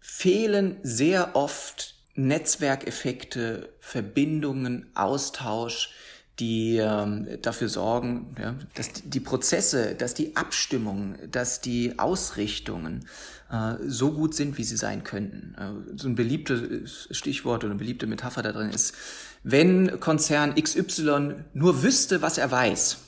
fehlen 0.00 0.76
sehr 0.82 1.34
oft 1.34 1.94
Netzwerkeffekte, 2.14 3.70
Verbindungen, 3.80 4.90
Austausch, 4.94 5.94
die 6.38 6.76
ähm, 6.76 7.26
dafür 7.42 7.68
sorgen, 7.68 8.34
ja, 8.40 8.54
dass 8.74 8.92
die 9.04 9.20
Prozesse, 9.20 9.94
dass 9.94 10.14
die 10.14 10.36
Abstimmungen, 10.36 11.18
dass 11.30 11.60
die 11.60 11.98
Ausrichtungen 11.98 13.06
äh, 13.50 13.74
so 13.86 14.12
gut 14.12 14.34
sind, 14.34 14.56
wie 14.58 14.64
sie 14.64 14.76
sein 14.76 15.04
könnten. 15.04 15.54
Äh, 15.58 15.98
so 15.98 16.08
ein 16.08 16.14
beliebtes 16.14 17.08
Stichwort 17.10 17.64
oder 17.64 17.72
eine 17.72 17.78
beliebte 17.78 18.06
Metapher 18.06 18.42
da 18.42 18.52
drin 18.52 18.70
ist, 18.70 18.94
wenn 19.42 20.00
Konzern 20.00 20.54
XY 20.54 21.44
nur 21.54 21.82
wüsste, 21.82 22.22
was 22.22 22.38
er 22.38 22.50
weiß, 22.50 22.98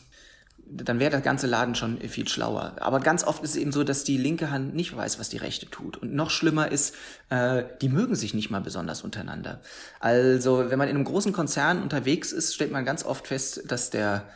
dann 0.72 1.00
wäre 1.00 1.10
der 1.10 1.20
ganze 1.20 1.46
Laden 1.46 1.74
schon 1.74 1.98
viel 2.00 2.28
schlauer. 2.28 2.76
Aber 2.80 3.00
ganz 3.00 3.24
oft 3.24 3.42
ist 3.42 3.50
es 3.50 3.56
eben 3.56 3.72
so, 3.72 3.84
dass 3.84 4.04
die 4.04 4.16
linke 4.16 4.50
Hand 4.50 4.74
nicht 4.74 4.96
weiß, 4.96 5.18
was 5.18 5.28
die 5.28 5.36
rechte 5.36 5.68
tut. 5.68 5.96
Und 5.96 6.14
noch 6.14 6.30
schlimmer 6.30 6.70
ist, 6.70 6.94
äh, 7.28 7.64
die 7.80 7.88
mögen 7.88 8.14
sich 8.14 8.34
nicht 8.34 8.50
mal 8.50 8.60
besonders 8.60 9.02
untereinander. 9.02 9.60
Also 9.98 10.70
wenn 10.70 10.78
man 10.78 10.88
in 10.88 10.96
einem 10.96 11.04
großen 11.04 11.32
Konzern 11.32 11.82
unterwegs 11.82 12.32
ist, 12.32 12.54
stellt 12.54 12.72
man 12.72 12.84
ganz 12.84 13.04
oft 13.04 13.26
fest, 13.26 13.62
dass 13.68 13.90
der 13.90 14.28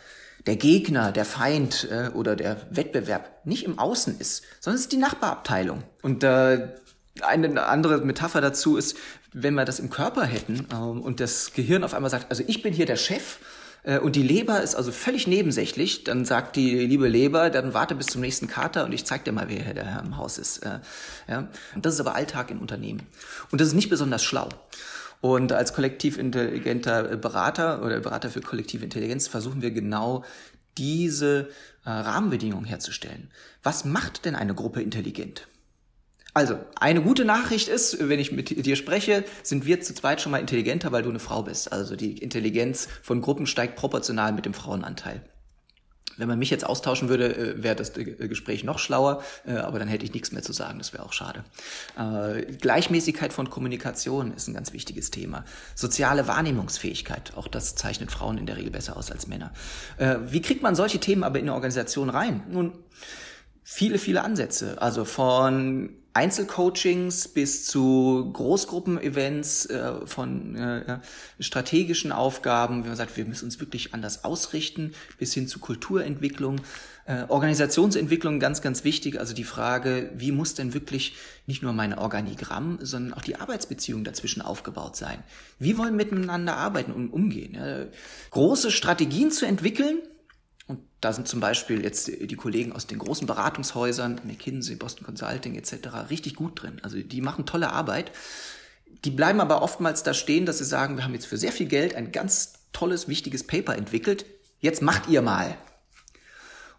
der 0.47 0.57
Gegner, 0.57 1.11
der 1.11 1.25
Feind 1.25 1.88
äh, 1.91 2.11
oder 2.12 2.37
der 2.37 2.59
Wettbewerb 2.71 3.47
nicht 3.47 3.64
im 3.64 3.79
Außen 3.79 4.19
ist, 4.19 4.43
sondern 4.61 4.76
es 4.76 4.83
ist 4.83 4.93
die 4.93 4.99
Nachbarabteilung. 4.99 5.85
Und 6.03 6.23
äh, 6.23 6.69
eine 7.23 7.67
andere 7.67 7.99
Metapher 8.05 8.41
dazu 8.41 8.76
ist, 8.76 8.97
wenn 9.33 9.55
wir 9.55 9.64
das 9.64 9.79
im 9.79 9.91
Körper 9.91 10.25
hätten 10.25 10.67
ähm, 10.73 11.00
und 11.00 11.21
das 11.21 11.53
Gehirn 11.53 11.85
auf 11.85 11.95
einmal 11.95 12.11
sagt, 12.11 12.26
also 12.31 12.43
ich 12.47 12.62
bin 12.62 12.73
hier 12.73 12.87
der 12.87 12.97
Chef 12.97 13.38
und 13.99 14.17
die 14.17 14.23
Leber 14.23 14.62
ist 14.62 14.75
also 14.75 14.93
völlig 14.93 15.26
nebensächlich, 15.26 16.05
dann 16.05 16.25
sagt 16.25 16.57
die 16.57 16.87
liebe 16.87 17.07
Leber, 17.07 17.50
dann 17.50 17.75
warte 17.75 17.95
bis 17.95 18.07
zum 18.07 18.23
nächsten 18.23 18.47
Kater 18.47 18.85
und 18.85 18.93
ich 18.93 19.05
zeig 19.05 19.25
dir 19.25 19.33
mal, 19.33 19.49
wer 19.49 19.75
der 19.75 19.85
Herr 19.85 20.03
im 20.03 20.17
Haus 20.17 20.38
ist. 20.38 20.59
Äh, 20.59 20.81
ja? 21.29 21.49
Und 21.75 21.85
das 21.85 21.95
ist 21.95 22.00
aber 22.00 22.14
Alltag 22.14 22.50
in 22.50 22.59
Unternehmen. 22.59 23.03
Und 23.50 23.61
das 23.61 23.69
ist 23.69 23.75
nicht 23.75 23.91
besonders 23.91 24.25
schlau. 24.25 24.49
Und 25.21 25.53
als 25.53 25.73
kollektiv 25.73 26.19
intelligenter 26.19 27.17
Berater 27.17 27.83
oder 27.83 28.00
Berater 28.00 28.31
für 28.31 28.41
kollektive 28.41 28.85
Intelligenz 28.85 29.29
versuchen 29.29 29.62
wir 29.62 29.71
genau 29.71 30.25
diese 30.76 31.49
äh, 31.85 31.91
Rahmenbedingungen 31.91 32.64
herzustellen. 32.64 33.31
Was 33.62 33.85
macht 33.85 34.25
denn 34.25 34.35
eine 34.35 34.55
Gruppe 34.55 34.83
intelligent? 34.83 35.47
Also, 36.37 36.59
eine 36.75 37.00
gute 37.00 37.25
Nachricht 37.25 37.69
ist, 37.69 38.09
wenn 38.09 38.19
ich 38.19 38.33
mit 38.33 38.67
dir 38.67 38.75
spreche, 38.75 39.25
sind 39.45 39.67
wir 39.67 39.81
zu 39.81 39.95
zweit 39.95 40.21
schon 40.21 40.33
mal 40.33 40.38
intelligenter, 40.38 40.91
weil 40.91 41.05
du 41.05 41.11
eine 41.11 41.21
Frau 41.21 41.45
bist. 41.45 41.73
Also 41.73 41.95
die 41.95 42.19
Intelligenz 42.19 42.88
von 43.03 43.21
Gruppen 43.21 43.47
steigt 43.47 43.76
proportional 43.76 44.33
mit 44.33 44.45
dem 44.45 44.53
Frauenanteil. 44.53 45.23
Wenn 46.17 46.29
man 46.29 46.38
mich 46.38 46.50
jetzt 46.50 46.64
austauschen 46.64 47.09
würde, 47.09 47.37
äh, 47.37 47.62
wäre 47.62 47.76
das 47.76 47.97
äh, 47.97 48.05
Gespräch 48.05 48.64
noch 48.64 48.79
schlauer, 48.79 49.23
äh, 49.47 49.55
aber 49.55 49.79
dann 49.79 49.88
hätte 49.88 50.05
ich 50.05 50.12
nichts 50.12 50.33
mehr 50.33 50.43
zu 50.43 50.53
sagen, 50.53 50.79
das 50.79 50.93
wäre 50.93 51.05
auch 51.05 51.12
schade. 51.12 51.45
Gleichmäßigkeit 52.61 53.33
von 53.33 53.50
Kommunikation 53.50 54.33
ist 54.35 54.49
ein 54.49 54.55
ganz 54.55 54.73
wichtiges 54.73 55.11
Thema. 55.11 55.45
Soziale 55.75 56.26
Wahrnehmungsfähigkeit, 56.26 57.33
auch 57.37 57.49
das 57.49 57.75
zeichnet 57.76 58.11
Frauen 58.11 58.38
in 58.38 58.47
der 58.47 58.57
Regel 58.57 58.71
besser 58.71 58.97
aus 58.97 59.11
als 59.11 59.26
Männer. 59.26 59.53
Wie 60.26 60.43
kriegt 60.43 60.62
man 60.62 60.75
solche 60.75 60.99
Themen 60.99 61.23
aber 61.25 61.38
in 61.38 61.45
eine 61.45 61.55
Organisation 61.55 62.11
rein? 62.11 62.43
Nun, 62.49 62.73
viele, 63.62 63.99
viele 63.99 64.23
Ansätze. 64.23 64.81
Also 64.81 65.05
von 65.05 65.91
Einzelcoachings 66.14 67.26
bis 67.26 67.66
zu 67.66 68.30
Großgruppenevents, 68.33 69.66
äh, 69.66 70.06
von 70.06 70.54
äh, 70.54 71.00
strategischen 71.40 72.12
Aufgaben, 72.12 72.85
wie 72.85 72.88
man 72.88 72.97
sagt, 72.97 73.16
wir 73.16 73.25
müssen 73.25 73.47
uns 73.47 73.59
wirklich 73.59 73.94
anders 73.94 74.25
ausrichten, 74.25 74.92
bis 75.18 75.35
hin 75.35 75.49
zu 75.49 75.59
Kulturentwicklung, 75.59 76.61
äh, 77.06 77.25
Organisationsentwicklung 77.26 78.38
ganz, 78.38 78.62
ganz 78.62 78.85
wichtig. 78.85 79.18
Also 79.18 79.35
die 79.35 79.42
Frage, 79.42 80.12
wie 80.16 80.30
muss 80.30 80.54
denn 80.54 80.73
wirklich 80.73 81.16
nicht 81.47 81.64
nur 81.64 81.73
mein 81.73 81.99
Organigramm, 81.99 82.78
sondern 82.80 83.12
auch 83.14 83.23
die 83.23 83.35
Arbeitsbeziehung 83.35 84.04
dazwischen 84.04 84.40
aufgebaut 84.40 84.94
sein? 84.94 85.18
Wie 85.59 85.76
wollen 85.76 85.99
wir 85.99 86.04
miteinander 86.06 86.56
arbeiten 86.56 86.92
und 86.92 87.11
umgehen? 87.11 87.54
Ja? 87.54 87.87
Große 88.30 88.71
Strategien 88.71 89.33
zu 89.33 89.47
entwickeln, 89.47 89.99
und 90.66 90.80
da 91.00 91.12
sind 91.12 91.28
zum 91.28 91.40
Beispiel 91.40 91.83
jetzt 91.83 92.06
die 92.06 92.37
Kollegen 92.37 92.73
aus 92.73 92.87
den 92.87 92.99
großen 92.99 93.26
Beratungshäusern, 93.26 94.23
McKinsey, 94.25 94.76
Boston 94.76 95.04
Consulting 95.04 95.56
etc. 95.56 96.11
richtig 96.11 96.37
gut 96.37 96.62
drin. 96.62 96.80
Also 96.83 96.99
die 96.99 97.21
machen 97.21 97.44
tolle 97.44 97.71
Arbeit. 97.71 98.12
Die 99.04 99.11
bleiben 99.11 99.40
aber 99.40 99.61
oftmals 99.61 100.02
da 100.02 100.14
stehen, 100.14 100.47
dass 100.47 100.59
sie 100.59 100.64
sagen, 100.64 100.97
wir 100.97 101.04
haben 101.04 101.12
jetzt 101.12 101.26
für 101.26 101.37
sehr 101.37 101.52
viel 101.52 101.66
Geld 101.66 101.94
ein 101.94 102.12
ganz 102.12 102.54
tolles, 102.73 103.09
wichtiges 103.09 103.47
Paper 103.47 103.76
entwickelt. 103.76 104.25
Jetzt 104.61 104.80
macht 104.80 105.09
ihr 105.09 105.21
mal. 105.21 105.59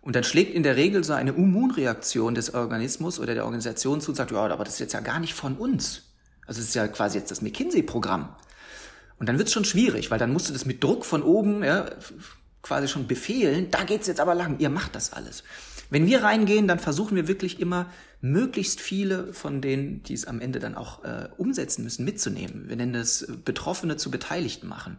Und 0.02 0.16
dann 0.16 0.24
schlägt 0.24 0.56
in 0.56 0.64
der 0.64 0.76
Regel 0.76 1.04
so 1.04 1.14
eine 1.14 1.32
Immunreaktion 1.32 2.34
des 2.34 2.54
Organismus 2.54 3.20
oder 3.20 3.36
der 3.36 3.46
Organisation 3.46 4.02
zu 4.02 4.12
und 4.12 4.16
sagt, 4.16 4.32
ja, 4.32 4.38
aber 4.38 4.64
das 4.64 4.76
ist 4.76 4.80
jetzt 4.80 4.94
ja 4.94 5.00
gar 5.02 5.20
nicht 5.20 5.36
von 5.36 5.56
uns. 5.58 6.04
Also 6.48 6.62
es 6.62 6.70
ist 6.70 6.76
ja 6.76 6.88
quasi 6.88 7.18
jetzt 7.20 7.30
das 7.30 7.42
McKinsey-Programm. 7.42 8.36
Und 9.20 9.30
dann 9.30 9.38
wird 9.38 9.48
es 9.48 9.54
schon 9.54 9.66
schwierig, 9.66 10.12
weil 10.12 10.20
dann 10.20 10.34
musst 10.34 10.50
du 10.50 10.54
das 10.54 10.66
mit 10.66 10.84
Druck 10.84 11.06
von 11.06 11.24
oben 11.24 11.64
ja, 11.64 11.90
quasi 12.66 12.88
schon 12.88 13.08
befehlen, 13.08 13.70
da 13.70 13.84
geht's 13.84 14.08
jetzt 14.08 14.20
aber 14.20 14.34
lang, 14.34 14.58
ihr 14.60 14.70
macht 14.70 14.96
das 14.96 15.14
alles. 15.14 15.44
Wenn 15.92 16.08
wir 16.08 16.24
reingehen, 16.24 16.68
dann 16.68 16.80
versuchen 16.80 17.16
wir 17.16 17.28
wirklich 17.28 17.60
immer 17.60 17.92
möglichst 18.22 18.82
viele 18.82 19.34
von 19.34 19.62
denen, 19.62 20.02
die 20.02 20.16
es 20.16 20.26
am 20.26 20.42
Ende 20.42 20.58
dann 20.60 20.76
auch 20.76 21.04
äh, 21.04 21.30
umsetzen 21.38 21.84
müssen, 21.84 22.06
mitzunehmen. 22.06 22.68
Wir 22.68 22.76
nennen 22.76 22.94
das 22.94 23.28
Betroffene 23.46 23.98
zu 23.98 24.10
Beteiligten 24.10 24.68
machen. 24.68 24.98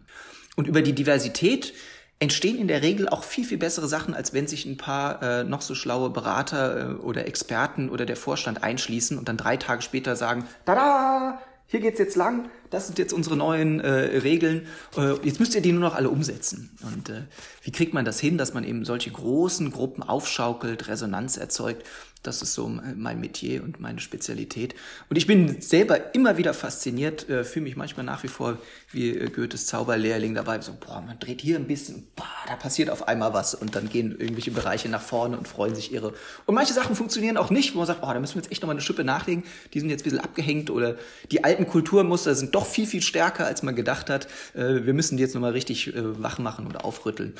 Und 0.55 0.67
über 0.67 0.81
die 0.81 0.93
Diversität 0.93 1.73
entstehen 2.19 2.57
in 2.57 2.69
der 2.69 2.81
Regel 2.81 3.09
auch 3.09 3.23
viel, 3.23 3.43
viel 3.43 3.57
bessere 3.57 3.87
Sachen, 3.87 4.13
als 4.13 4.33
wenn 4.33 4.47
sich 4.47 4.65
ein 4.65 4.77
paar 4.77 5.21
äh, 5.21 5.43
noch 5.43 5.61
so 5.61 5.75
schlaue 5.75 6.09
Berater 6.09 6.91
äh, 6.91 6.93
oder 6.93 7.27
Experten 7.27 7.89
oder 7.89 8.05
der 8.05 8.15
Vorstand 8.15 8.63
einschließen 8.63 9.17
und 9.17 9.27
dann 9.27 9.37
drei 9.37 9.57
Tage 9.57 9.81
später 9.81 10.15
sagen, 10.15 10.47
tada, 10.65 11.41
hier 11.67 11.81
geht's 11.81 11.99
jetzt 11.99 12.15
lang, 12.15 12.49
das 12.69 12.87
sind 12.87 12.97
jetzt 12.97 13.11
unsere 13.11 13.35
neuen 13.35 13.81
äh, 13.81 13.89
Regeln, 13.89 14.67
äh, 14.95 15.13
jetzt 15.23 15.39
müsst 15.39 15.53
ihr 15.53 15.61
die 15.61 15.73
nur 15.73 15.81
noch 15.81 15.95
alle 15.95 16.09
umsetzen. 16.09 16.69
Und 16.81 17.09
äh, 17.09 17.23
wie 17.61 17.71
kriegt 17.71 17.93
man 17.93 18.05
das 18.05 18.19
hin, 18.19 18.37
dass 18.37 18.53
man 18.53 18.63
eben 18.63 18.85
solche 18.85 19.11
großen 19.11 19.71
Gruppen 19.71 20.01
aufschaukelt, 20.01 20.87
Resonanz 20.87 21.35
erzeugt 21.35 21.83
das 22.27 22.41
ist 22.41 22.53
so 22.53 22.67
mein 22.67 23.19
Metier 23.19 23.63
und 23.63 23.79
meine 23.79 23.99
Spezialität. 23.99 24.75
Und 25.09 25.15
ich 25.15 25.25
bin 25.25 25.61
selber 25.61 26.13
immer 26.13 26.37
wieder 26.37 26.53
fasziniert, 26.53 27.29
äh, 27.29 27.43
fühle 27.43 27.63
mich 27.63 27.77
manchmal 27.77 28.05
nach 28.05 28.23
wie 28.23 28.27
vor 28.27 28.57
wie 28.91 29.09
äh, 29.09 29.29
Goethes 29.29 29.65
Zauberlehrling 29.65 30.35
dabei. 30.35 30.59
So, 30.61 30.73
boah, 30.73 31.01
man 31.01 31.17
dreht 31.19 31.41
hier 31.41 31.55
ein 31.55 31.67
bisschen, 31.67 32.07
boah, 32.15 32.25
da 32.47 32.55
passiert 32.55 32.89
auf 32.89 33.07
einmal 33.07 33.33
was. 33.33 33.55
Und 33.55 33.75
dann 33.75 33.89
gehen 33.89 34.11
irgendwelche 34.11 34.51
Bereiche 34.51 34.89
nach 34.89 35.01
vorne 35.01 35.37
und 35.37 35.47
freuen 35.47 35.73
sich 35.73 35.93
irre. 35.93 36.13
Und 36.45 36.55
manche 36.55 36.73
Sachen 36.73 36.95
funktionieren 36.95 37.37
auch 37.37 37.49
nicht, 37.49 37.73
wo 37.73 37.79
man 37.79 37.87
sagt, 37.87 38.01
boah, 38.01 38.13
da 38.13 38.19
müssen 38.19 38.35
wir 38.35 38.41
jetzt 38.41 38.51
echt 38.51 38.61
nochmal 38.61 38.75
eine 38.75 38.81
Schippe 38.81 39.03
nachlegen. 39.03 39.43
Die 39.73 39.79
sind 39.79 39.89
jetzt 39.89 40.01
ein 40.01 40.03
bisschen 40.03 40.19
abgehängt 40.19 40.69
oder 40.69 40.95
die 41.31 41.43
alten 41.43 41.65
Kulturmuster 41.65 42.35
sind 42.35 42.53
doch 42.53 42.65
viel, 42.65 42.87
viel 42.87 43.01
stärker, 43.01 43.45
als 43.45 43.63
man 43.63 43.75
gedacht 43.75 44.09
hat. 44.09 44.27
Äh, 44.53 44.85
wir 44.85 44.93
müssen 44.93 45.17
die 45.17 45.23
jetzt 45.23 45.33
nochmal 45.33 45.53
richtig 45.53 45.95
äh, 45.95 46.21
wach 46.21 46.39
machen 46.39 46.67
oder 46.67 46.83
aufrütteln. 46.83 47.33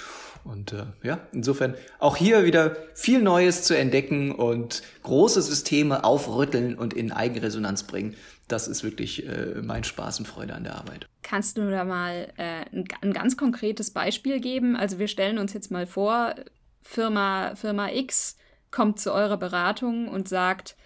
Und 0.48 0.74
äh, 0.74 0.86
ja, 1.04 1.20
insofern 1.34 1.76
auch 2.00 2.16
hier 2.16 2.46
wieder 2.46 2.76
viel 2.94 3.22
Neues 3.22 3.64
zu 3.64 3.78
entdecken 3.78 4.32
und 4.32 4.82
große 5.04 5.42
Systeme 5.42 6.04
aufrütteln 6.04 6.76
und 6.76 6.94
in 6.94 7.12
Eigenresonanz 7.12 7.84
bringen. 7.84 8.16
Das 8.48 8.68
ist 8.68 8.84
wirklich 8.84 9.28
äh, 9.28 9.62
mein 9.62 9.84
Spaß 9.84 10.20
und 10.20 10.26
Freude 10.26 10.54
an 10.56 10.64
der 10.64 10.76
Arbeit. 10.76 11.06
Kannst 11.22 11.58
du 11.58 11.70
da 11.70 11.84
mal 11.84 12.32
äh, 12.38 12.66
ein, 12.74 12.86
ein 13.02 13.14
ganz 13.14 13.36
konkretes 13.36 13.92
Beispiel 13.92 14.40
geben? 14.40 14.78
Also 14.78 15.00
wir 15.00 15.10
stellen 15.10 15.38
uns 15.38 15.54
jetzt 15.54 15.70
mal 15.70 15.86
vor, 15.86 16.36
Firma, 16.82 17.56
Firma 17.56 17.90
X 17.90 18.38
kommt 18.72 19.00
zu 19.00 19.14
eurer 19.14 19.38
Beratung 19.38 20.08
und 20.08 20.30
sagt, 20.30 20.78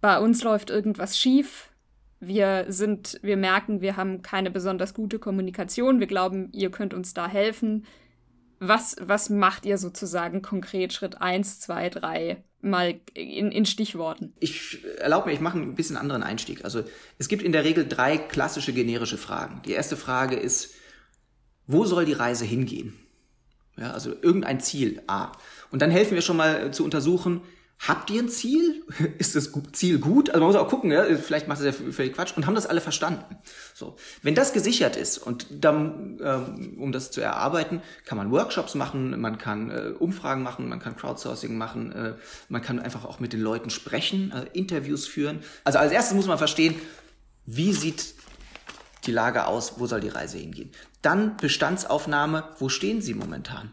bei 0.00 0.18
uns 0.18 0.42
läuft 0.42 0.70
irgendwas 0.70 1.18
schief. 1.18 1.68
Wir 2.20 2.66
sind, 2.68 3.20
wir 3.22 3.36
merken, 3.36 3.80
wir 3.80 3.96
haben 3.96 4.22
keine 4.22 4.50
besonders 4.50 4.94
gute 4.94 5.18
Kommunikation. 5.18 6.00
Wir 6.00 6.06
glauben, 6.06 6.50
ihr 6.52 6.70
könnt 6.70 6.94
uns 6.94 7.12
da 7.12 7.28
helfen. 7.28 7.84
Was, 8.60 8.96
was 9.00 9.30
macht 9.30 9.66
ihr 9.66 9.78
sozusagen 9.78 10.42
konkret 10.42 10.92
Schritt 10.92 11.20
1, 11.20 11.60
2, 11.60 11.90
3 11.90 12.42
mal 12.60 13.00
in, 13.14 13.52
in 13.52 13.66
Stichworten? 13.66 14.32
Ich 14.40 14.84
erlaube 14.98 15.28
mir, 15.28 15.32
ich 15.32 15.40
mache 15.40 15.58
ein 15.58 15.74
bisschen 15.74 15.96
anderen 15.96 16.22
Einstieg. 16.22 16.64
Also 16.64 16.82
es 17.18 17.28
gibt 17.28 17.42
in 17.42 17.52
der 17.52 17.64
Regel 17.64 17.86
drei 17.86 18.18
klassische 18.18 18.72
generische 18.72 19.18
Fragen. 19.18 19.62
Die 19.64 19.72
erste 19.72 19.96
Frage 19.96 20.36
ist, 20.36 20.74
wo 21.66 21.84
soll 21.84 22.04
die 22.04 22.14
Reise 22.14 22.44
hingehen? 22.44 22.94
Ja, 23.76 23.92
also 23.92 24.10
irgendein 24.22 24.60
Ziel 24.60 25.02
A. 25.06 25.32
Und 25.70 25.82
dann 25.82 25.90
helfen 25.90 26.14
wir 26.14 26.22
schon 26.22 26.36
mal 26.36 26.72
zu 26.72 26.84
untersuchen, 26.84 27.42
habt 27.78 28.10
ihr 28.10 28.22
ein 28.22 28.28
Ziel? 28.28 28.84
Ist 29.18 29.36
das 29.36 29.52
Ziel 29.72 29.98
gut? 29.98 30.30
Also 30.30 30.40
man 30.40 30.48
muss 30.48 30.60
auch 30.60 30.68
gucken, 30.68 30.90
ja? 30.90 31.04
vielleicht 31.16 31.48
macht 31.48 31.60
das 31.60 31.66
ja 31.66 31.92
völlig 31.92 32.14
Quatsch 32.14 32.36
und 32.36 32.46
haben 32.46 32.54
das 32.54 32.66
alle 32.66 32.80
verstanden. 32.80 33.36
So, 33.74 33.96
wenn 34.22 34.34
das 34.34 34.52
gesichert 34.52 34.96
ist 34.96 35.18
und 35.18 35.46
dann, 35.50 36.18
ähm, 36.22 36.76
um 36.78 36.92
das 36.92 37.10
zu 37.10 37.20
erarbeiten, 37.20 37.82
kann 38.04 38.18
man 38.18 38.30
Workshops 38.30 38.74
machen, 38.74 39.18
man 39.20 39.38
kann 39.38 39.70
äh, 39.70 39.92
Umfragen 39.98 40.42
machen, 40.42 40.68
man 40.68 40.80
kann 40.80 40.96
Crowdsourcing 40.96 41.56
machen, 41.56 41.92
äh, 41.92 42.14
man 42.48 42.62
kann 42.62 42.80
einfach 42.80 43.04
auch 43.04 43.20
mit 43.20 43.32
den 43.32 43.40
Leuten 43.40 43.70
sprechen, 43.70 44.32
äh, 44.32 44.46
Interviews 44.58 45.06
führen. 45.06 45.40
Also 45.64 45.78
als 45.78 45.92
erstes 45.92 46.16
muss 46.16 46.26
man 46.26 46.38
verstehen, 46.38 46.74
wie 47.46 47.72
sieht 47.72 48.14
die 49.06 49.12
Lage 49.12 49.46
aus, 49.46 49.74
wo 49.78 49.86
soll 49.86 50.00
die 50.00 50.08
Reise 50.08 50.38
hingehen? 50.38 50.70
Dann 51.00 51.36
Bestandsaufnahme, 51.36 52.44
wo 52.58 52.68
stehen 52.68 53.00
sie 53.00 53.14
momentan? 53.14 53.70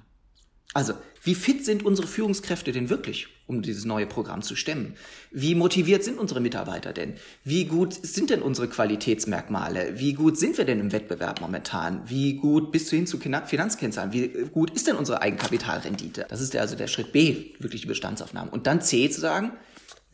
Also, 0.73 0.93
wie 1.23 1.35
fit 1.35 1.65
sind 1.65 1.83
unsere 1.83 2.07
Führungskräfte 2.07 2.71
denn 2.71 2.89
wirklich, 2.89 3.29
um 3.47 3.61
dieses 3.61 3.85
neue 3.85 4.05
Programm 4.05 4.41
zu 4.41 4.55
stemmen? 4.55 4.95
Wie 5.31 5.55
motiviert 5.55 6.03
sind 6.03 6.17
unsere 6.17 6.39
Mitarbeiter 6.39 6.93
denn? 6.93 7.13
Wie 7.43 7.65
gut 7.65 7.93
sind 7.93 8.29
denn 8.29 8.41
unsere 8.41 8.67
Qualitätsmerkmale? 8.67 9.99
Wie 9.99 10.13
gut 10.13 10.37
sind 10.37 10.57
wir 10.57 10.65
denn 10.65 10.79
im 10.79 10.91
Wettbewerb 10.91 11.41
momentan? 11.41 12.01
Wie 12.07 12.33
gut 12.33 12.71
bis 12.71 12.89
hin 12.89 13.07
zu 13.07 13.19
Finanzkennzahlen? 13.19 14.13
Wie 14.13 14.27
gut 14.51 14.71
ist 14.71 14.87
denn 14.87 14.95
unsere 14.95 15.21
Eigenkapitalrendite? 15.21 16.25
Das 16.29 16.41
ist 16.41 16.55
also 16.55 16.75
der 16.75 16.87
Schritt 16.87 17.11
B, 17.11 17.53
wirklich 17.59 17.81
die 17.81 17.87
Bestandsaufnahme. 17.87 18.51
Und 18.51 18.67
dann 18.67 18.81
C 18.81 19.09
zu 19.09 19.21
sagen, 19.21 19.51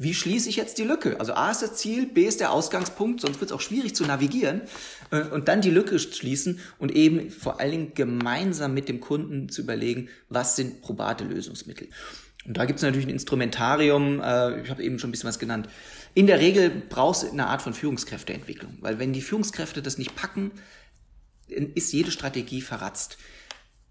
wie 0.02 0.16
schließe 0.16 0.50
ich 0.50 0.56
jetzt 0.56 0.80
die 0.80 0.84
Lücke? 0.84 1.20
Also 1.20 1.34
A 1.34 1.52
ist 1.52 1.62
das 1.62 1.76
Ziel, 1.76 2.08
B 2.08 2.26
ist 2.26 2.40
der 2.40 2.52
Ausgangspunkt, 2.52 3.22
sonst 3.22 3.40
wird 3.40 3.52
es 3.52 3.56
auch 3.56 3.62
schwierig 3.62 3.94
zu 3.94 4.04
navigieren. 4.04 4.62
Äh, 5.12 5.22
und 5.26 5.48
dann 5.48 5.62
die 5.62 5.70
Lücke 5.70 6.00
schließen 6.00 6.60
und 6.80 6.92
eben 6.96 7.30
vor 7.30 7.60
allen 7.60 7.72
Dingen 7.72 7.92
gemeinsam 7.94 8.74
mit 8.74 8.90
dem 8.90 9.00
Kunden 9.00 9.50
zu 9.50 9.62
überlegen, 9.62 10.10
was 10.28 10.56
sind 10.56 10.82
probate 10.82 11.24
Lösungsmittel. 11.24 11.88
Und 12.46 12.58
da 12.58 12.66
gibt 12.66 12.78
es 12.80 12.84
natürlich 12.84 13.06
ein 13.06 13.12
Instrumentarium, 13.12 14.20
äh, 14.20 14.62
ich 14.62 14.70
habe 14.70 14.84
eben 14.84 14.98
schon 15.00 15.10
ein 15.10 15.12
bisschen 15.12 15.28
was 15.28 15.40
genannt. 15.40 15.70
In 16.14 16.28
der 16.28 16.40
Regel 16.40 16.70
brauchst 16.90 17.24
du 17.24 17.32
eine 17.32 17.48
Art 17.48 17.62
von 17.62 17.74
Führungskräfteentwicklung, 17.74 18.78
weil 18.82 19.00
wenn 19.00 19.14
die 19.14 19.22
Führungskräfte 19.22 19.82
das 19.82 19.98
nicht 19.98 20.16
packen, 20.16 20.52
ist 21.48 21.94
jede 21.94 22.12
Strategie 22.12 22.62
verratzt. 22.62 23.18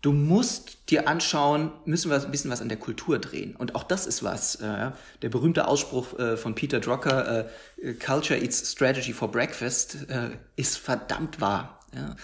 Du 0.02 0.12
musst 0.12 0.90
dir 0.90 1.08
anschauen, 1.08 1.72
müssen 1.84 2.10
wir 2.10 2.22
ein 2.22 2.30
bisschen 2.30 2.50
was 2.50 2.62
an 2.62 2.70
der 2.70 2.78
Kultur 2.78 3.18
drehen. 3.18 3.54
Und 3.54 3.74
auch 3.74 3.82
das 3.82 4.06
ist 4.06 4.24
was. 4.24 4.56
Äh, 4.56 4.92
der 5.20 5.28
berühmte 5.28 5.68
Ausspruch 5.68 6.18
äh, 6.18 6.38
von 6.38 6.54
Peter 6.54 6.80
Drucker, 6.80 7.46
äh, 7.82 7.94
Culture 7.94 8.40
eats 8.40 8.72
strategy 8.72 9.12
for 9.12 9.30
breakfast, 9.30 10.08
äh, 10.08 10.30
ist 10.56 10.78
verdammt 10.78 11.42
wahr. 11.42 11.80
Ja? 11.94 12.16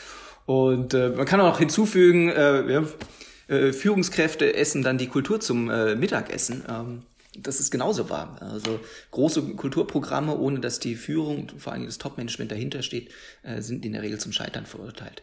Und 0.47 0.95
äh, 0.95 1.11
man 1.11 1.27
kann 1.27 1.41
auch 1.41 1.59
hinzufügen, 1.59 2.31
äh, 2.31 2.73
ja, 2.73 2.85
äh, 3.49 3.73
Führungskräfte 3.73 4.55
essen 4.55 4.83
dann 4.83 4.99
die 4.99 5.09
Kultur 5.09 5.41
zum 5.41 5.71
äh, 5.71 5.95
Mittagessen. 5.95 6.65
Ähm, 6.69 7.03
das 7.39 7.61
ist 7.61 7.71
genauso 7.71 8.09
wahr. 8.09 8.39
Also 8.41 8.81
große 9.11 9.43
Kulturprogramme, 9.55 10.37
ohne 10.37 10.61
dass 10.61 10.81
die 10.81 10.95
Führung, 10.95 11.53
vor 11.59 11.73
allem 11.73 11.85
das 11.85 11.99
Top-Management 11.99 12.51
dahinter 12.51 12.83
steht, 12.83 13.11
äh, 13.43 13.61
sind 13.61 13.85
in 13.85 13.93
der 13.93 14.03
Regel 14.03 14.19
zum 14.19 14.33
Scheitern 14.33 14.67
verurteilt. 14.67 15.23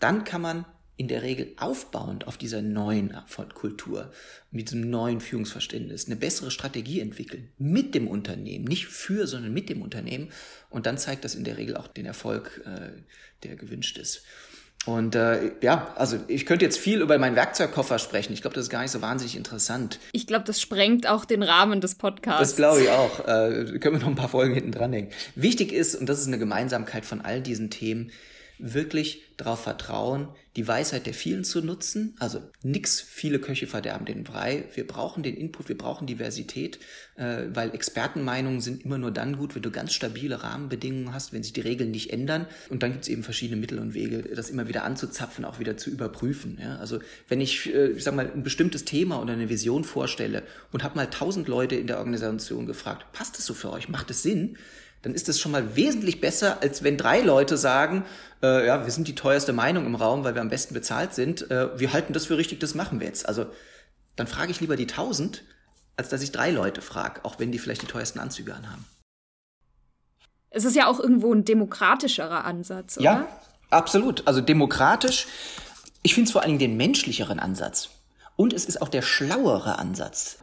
Dann 0.00 0.24
kann 0.24 0.40
man 0.40 0.64
in 0.96 1.08
der 1.08 1.22
Regel 1.22 1.54
aufbauend 1.56 2.26
auf 2.26 2.36
dieser 2.36 2.60
neuen 2.60 3.16
Kultur, 3.54 4.12
mit 4.50 4.68
diesem 4.68 4.90
neuen 4.90 5.20
Führungsverständnis 5.20 6.06
eine 6.06 6.16
bessere 6.16 6.50
Strategie 6.50 7.00
entwickeln. 7.00 7.48
Mit 7.56 7.94
dem 7.94 8.06
Unternehmen, 8.06 8.66
nicht 8.66 8.86
für, 8.86 9.26
sondern 9.26 9.54
mit 9.54 9.70
dem 9.70 9.80
Unternehmen. 9.80 10.28
Und 10.68 10.84
dann 10.84 10.98
zeigt 10.98 11.24
das 11.24 11.34
in 11.34 11.44
der 11.44 11.56
Regel 11.56 11.78
auch 11.78 11.86
den 11.88 12.04
Erfolg, 12.04 12.60
äh, 12.66 12.90
der 13.44 13.56
gewünscht 13.56 13.96
ist. 13.96 14.24
Und 14.86 15.14
äh, 15.14 15.52
ja, 15.60 15.92
also 15.96 16.18
ich 16.26 16.46
könnte 16.46 16.64
jetzt 16.64 16.78
viel 16.78 17.02
über 17.02 17.18
meinen 17.18 17.36
Werkzeugkoffer 17.36 17.98
sprechen. 17.98 18.32
Ich 18.32 18.40
glaube, 18.40 18.54
das 18.54 18.64
ist 18.64 18.70
gar 18.70 18.80
nicht 18.80 18.92
so 18.92 19.02
wahnsinnig 19.02 19.36
interessant. 19.36 19.98
Ich 20.12 20.26
glaube, 20.26 20.44
das 20.46 20.60
sprengt 20.60 21.06
auch 21.06 21.26
den 21.26 21.42
Rahmen 21.42 21.82
des 21.82 21.96
Podcasts. 21.96 22.40
Das 22.40 22.56
glaube 22.56 22.80
ich 22.80 22.88
auch. 22.88 23.20
Äh, 23.20 23.78
können 23.78 23.96
wir 23.96 23.98
noch 24.00 24.08
ein 24.08 24.14
paar 24.14 24.30
Folgen 24.30 24.54
hinten 24.54 24.72
dranhängen. 24.72 25.10
Wichtig 25.34 25.72
ist, 25.72 25.96
und 25.96 26.08
das 26.08 26.20
ist 26.20 26.28
eine 26.28 26.38
Gemeinsamkeit 26.38 27.04
von 27.04 27.20
all 27.20 27.42
diesen 27.42 27.68
Themen, 27.68 28.10
wirklich 28.62 29.22
darauf 29.36 29.62
vertrauen, 29.62 30.28
die 30.56 30.66
Weisheit 30.66 31.06
der 31.06 31.14
vielen 31.14 31.44
zu 31.44 31.62
nutzen. 31.62 32.14
Also 32.18 32.42
nix, 32.62 33.00
viele 33.00 33.38
Köche 33.38 33.66
verderben 33.66 34.04
den 34.04 34.24
Brei. 34.24 34.64
Wir 34.74 34.86
brauchen 34.86 35.22
den 35.22 35.36
Input, 35.36 35.68
wir 35.68 35.78
brauchen 35.78 36.06
Diversität, 36.06 36.78
äh, 37.16 37.44
weil 37.52 37.74
Expertenmeinungen 37.74 38.60
sind 38.60 38.84
immer 38.84 38.98
nur 38.98 39.10
dann 39.10 39.38
gut, 39.38 39.54
wenn 39.54 39.62
du 39.62 39.70
ganz 39.70 39.92
stabile 39.92 40.42
Rahmenbedingungen 40.42 41.14
hast, 41.14 41.32
wenn 41.32 41.42
sich 41.42 41.52
die 41.52 41.60
Regeln 41.60 41.90
nicht 41.90 42.12
ändern. 42.12 42.46
Und 42.68 42.82
dann 42.82 42.92
gibt 42.92 43.04
es 43.04 43.08
eben 43.08 43.22
verschiedene 43.22 43.60
Mittel 43.60 43.78
und 43.78 43.94
Wege, 43.94 44.22
das 44.34 44.50
immer 44.50 44.68
wieder 44.68 44.84
anzuzapfen, 44.84 45.44
auch 45.44 45.58
wieder 45.58 45.76
zu 45.76 45.90
überprüfen. 45.90 46.58
Ja? 46.60 46.76
Also 46.76 46.98
wenn 47.28 47.40
ich, 47.40 47.72
äh, 47.72 47.92
ich 47.92 48.04
sag 48.04 48.14
mal, 48.14 48.30
ein 48.30 48.42
bestimmtes 48.42 48.84
Thema 48.84 49.22
oder 49.22 49.32
eine 49.32 49.48
Vision 49.48 49.84
vorstelle 49.84 50.42
und 50.72 50.82
habe 50.82 50.96
mal 50.96 51.06
tausend 51.06 51.48
Leute 51.48 51.76
in 51.76 51.86
der 51.86 51.98
Organisation 51.98 52.66
gefragt, 52.66 53.12
passt 53.12 53.38
das 53.38 53.46
so 53.46 53.54
für 53.54 53.70
euch? 53.70 53.88
Macht 53.88 54.10
es 54.10 54.22
Sinn? 54.22 54.58
Dann 55.02 55.14
ist 55.14 55.28
das 55.28 55.38
schon 55.38 55.52
mal 55.52 55.76
wesentlich 55.76 56.20
besser, 56.20 56.62
als 56.62 56.82
wenn 56.82 56.96
drei 56.96 57.20
Leute 57.20 57.56
sagen, 57.56 58.04
äh, 58.42 58.66
ja, 58.66 58.84
wir 58.84 58.92
sind 58.92 59.08
die 59.08 59.14
teuerste 59.14 59.52
Meinung 59.52 59.86
im 59.86 59.94
Raum, 59.94 60.24
weil 60.24 60.34
wir 60.34 60.42
am 60.42 60.50
besten 60.50 60.74
bezahlt 60.74 61.14
sind. 61.14 61.50
Äh, 61.50 61.78
wir 61.78 61.92
halten 61.92 62.12
das 62.12 62.26
für 62.26 62.36
richtig, 62.36 62.60
das 62.60 62.74
machen 62.74 63.00
wir 63.00 63.06
jetzt. 63.06 63.26
Also 63.26 63.46
dann 64.16 64.26
frage 64.26 64.50
ich 64.50 64.60
lieber 64.60 64.76
die 64.76 64.86
tausend, 64.86 65.44
als 65.96 66.08
dass 66.10 66.22
ich 66.22 66.32
drei 66.32 66.50
Leute 66.50 66.82
frage, 66.82 67.24
auch 67.24 67.38
wenn 67.38 67.52
die 67.52 67.58
vielleicht 67.58 67.82
die 67.82 67.86
teuersten 67.86 68.18
Anzüge 68.18 68.54
anhaben. 68.54 68.84
Es 70.50 70.64
ist 70.64 70.76
ja 70.76 70.86
auch 70.86 70.98
irgendwo 70.98 71.32
ein 71.32 71.44
demokratischerer 71.44 72.44
Ansatz, 72.44 72.98
oder? 72.98 73.04
Ja, 73.04 73.28
absolut. 73.70 74.26
Also 74.26 74.40
demokratisch. 74.40 75.26
Ich 76.02 76.14
finde 76.14 76.28
es 76.28 76.32
vor 76.32 76.42
allen 76.42 76.58
Dingen 76.58 76.72
den 76.72 76.76
menschlicheren 76.76 77.38
Ansatz. 77.38 77.90
Und 78.36 78.52
es 78.52 78.64
ist 78.64 78.82
auch 78.82 78.88
der 78.88 79.02
schlauere 79.02 79.78
Ansatz. 79.78 80.38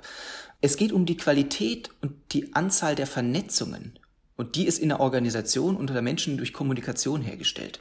Es 0.61 0.77
geht 0.77 0.91
um 0.91 1.05
die 1.05 1.17
Qualität 1.17 1.91
und 2.01 2.15
die 2.31 2.55
Anzahl 2.55 2.95
der 2.95 3.07
Vernetzungen 3.07 3.99
und 4.37 4.55
die 4.55 4.65
ist 4.65 4.79
in 4.79 4.89
der 4.89 4.99
Organisation 4.99 5.75
unter 5.75 5.93
der 5.93 6.03
Menschen 6.03 6.37
durch 6.37 6.53
Kommunikation 6.53 7.21
hergestellt. 7.21 7.79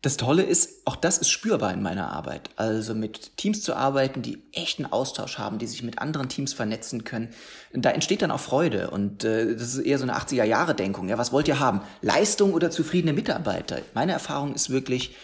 Das 0.00 0.18
Tolle 0.18 0.42
ist, 0.42 0.86
auch 0.86 0.96
das 0.96 1.16
ist 1.16 1.30
spürbar 1.30 1.72
in 1.72 1.82
meiner 1.82 2.10
Arbeit. 2.12 2.50
Also 2.56 2.94
mit 2.94 3.38
Teams 3.38 3.62
zu 3.62 3.74
arbeiten, 3.74 4.20
die 4.20 4.42
echten 4.52 4.84
Austausch 4.84 5.38
haben, 5.38 5.58
die 5.58 5.66
sich 5.66 5.82
mit 5.82 5.98
anderen 5.98 6.28
Teams 6.28 6.52
vernetzen 6.52 7.04
können. 7.04 7.30
Da 7.72 7.90
entsteht 7.90 8.20
dann 8.20 8.30
auch 8.30 8.40
Freude. 8.40 8.90
Und 8.90 9.24
äh, 9.24 9.54
das 9.54 9.74
ist 9.74 9.78
eher 9.78 9.96
so 9.96 10.04
eine 10.04 10.14
80er-Jahre-Denkung. 10.14 11.08
Ja, 11.08 11.16
was 11.16 11.32
wollt 11.32 11.48
ihr 11.48 11.58
haben? 11.58 11.80
Leistung 12.02 12.52
oder 12.52 12.70
zufriedene 12.70 13.14
Mitarbeiter? 13.14 13.80
Meine 13.94 14.12
Erfahrung 14.12 14.54
ist 14.54 14.68
wirklich, 14.68 15.16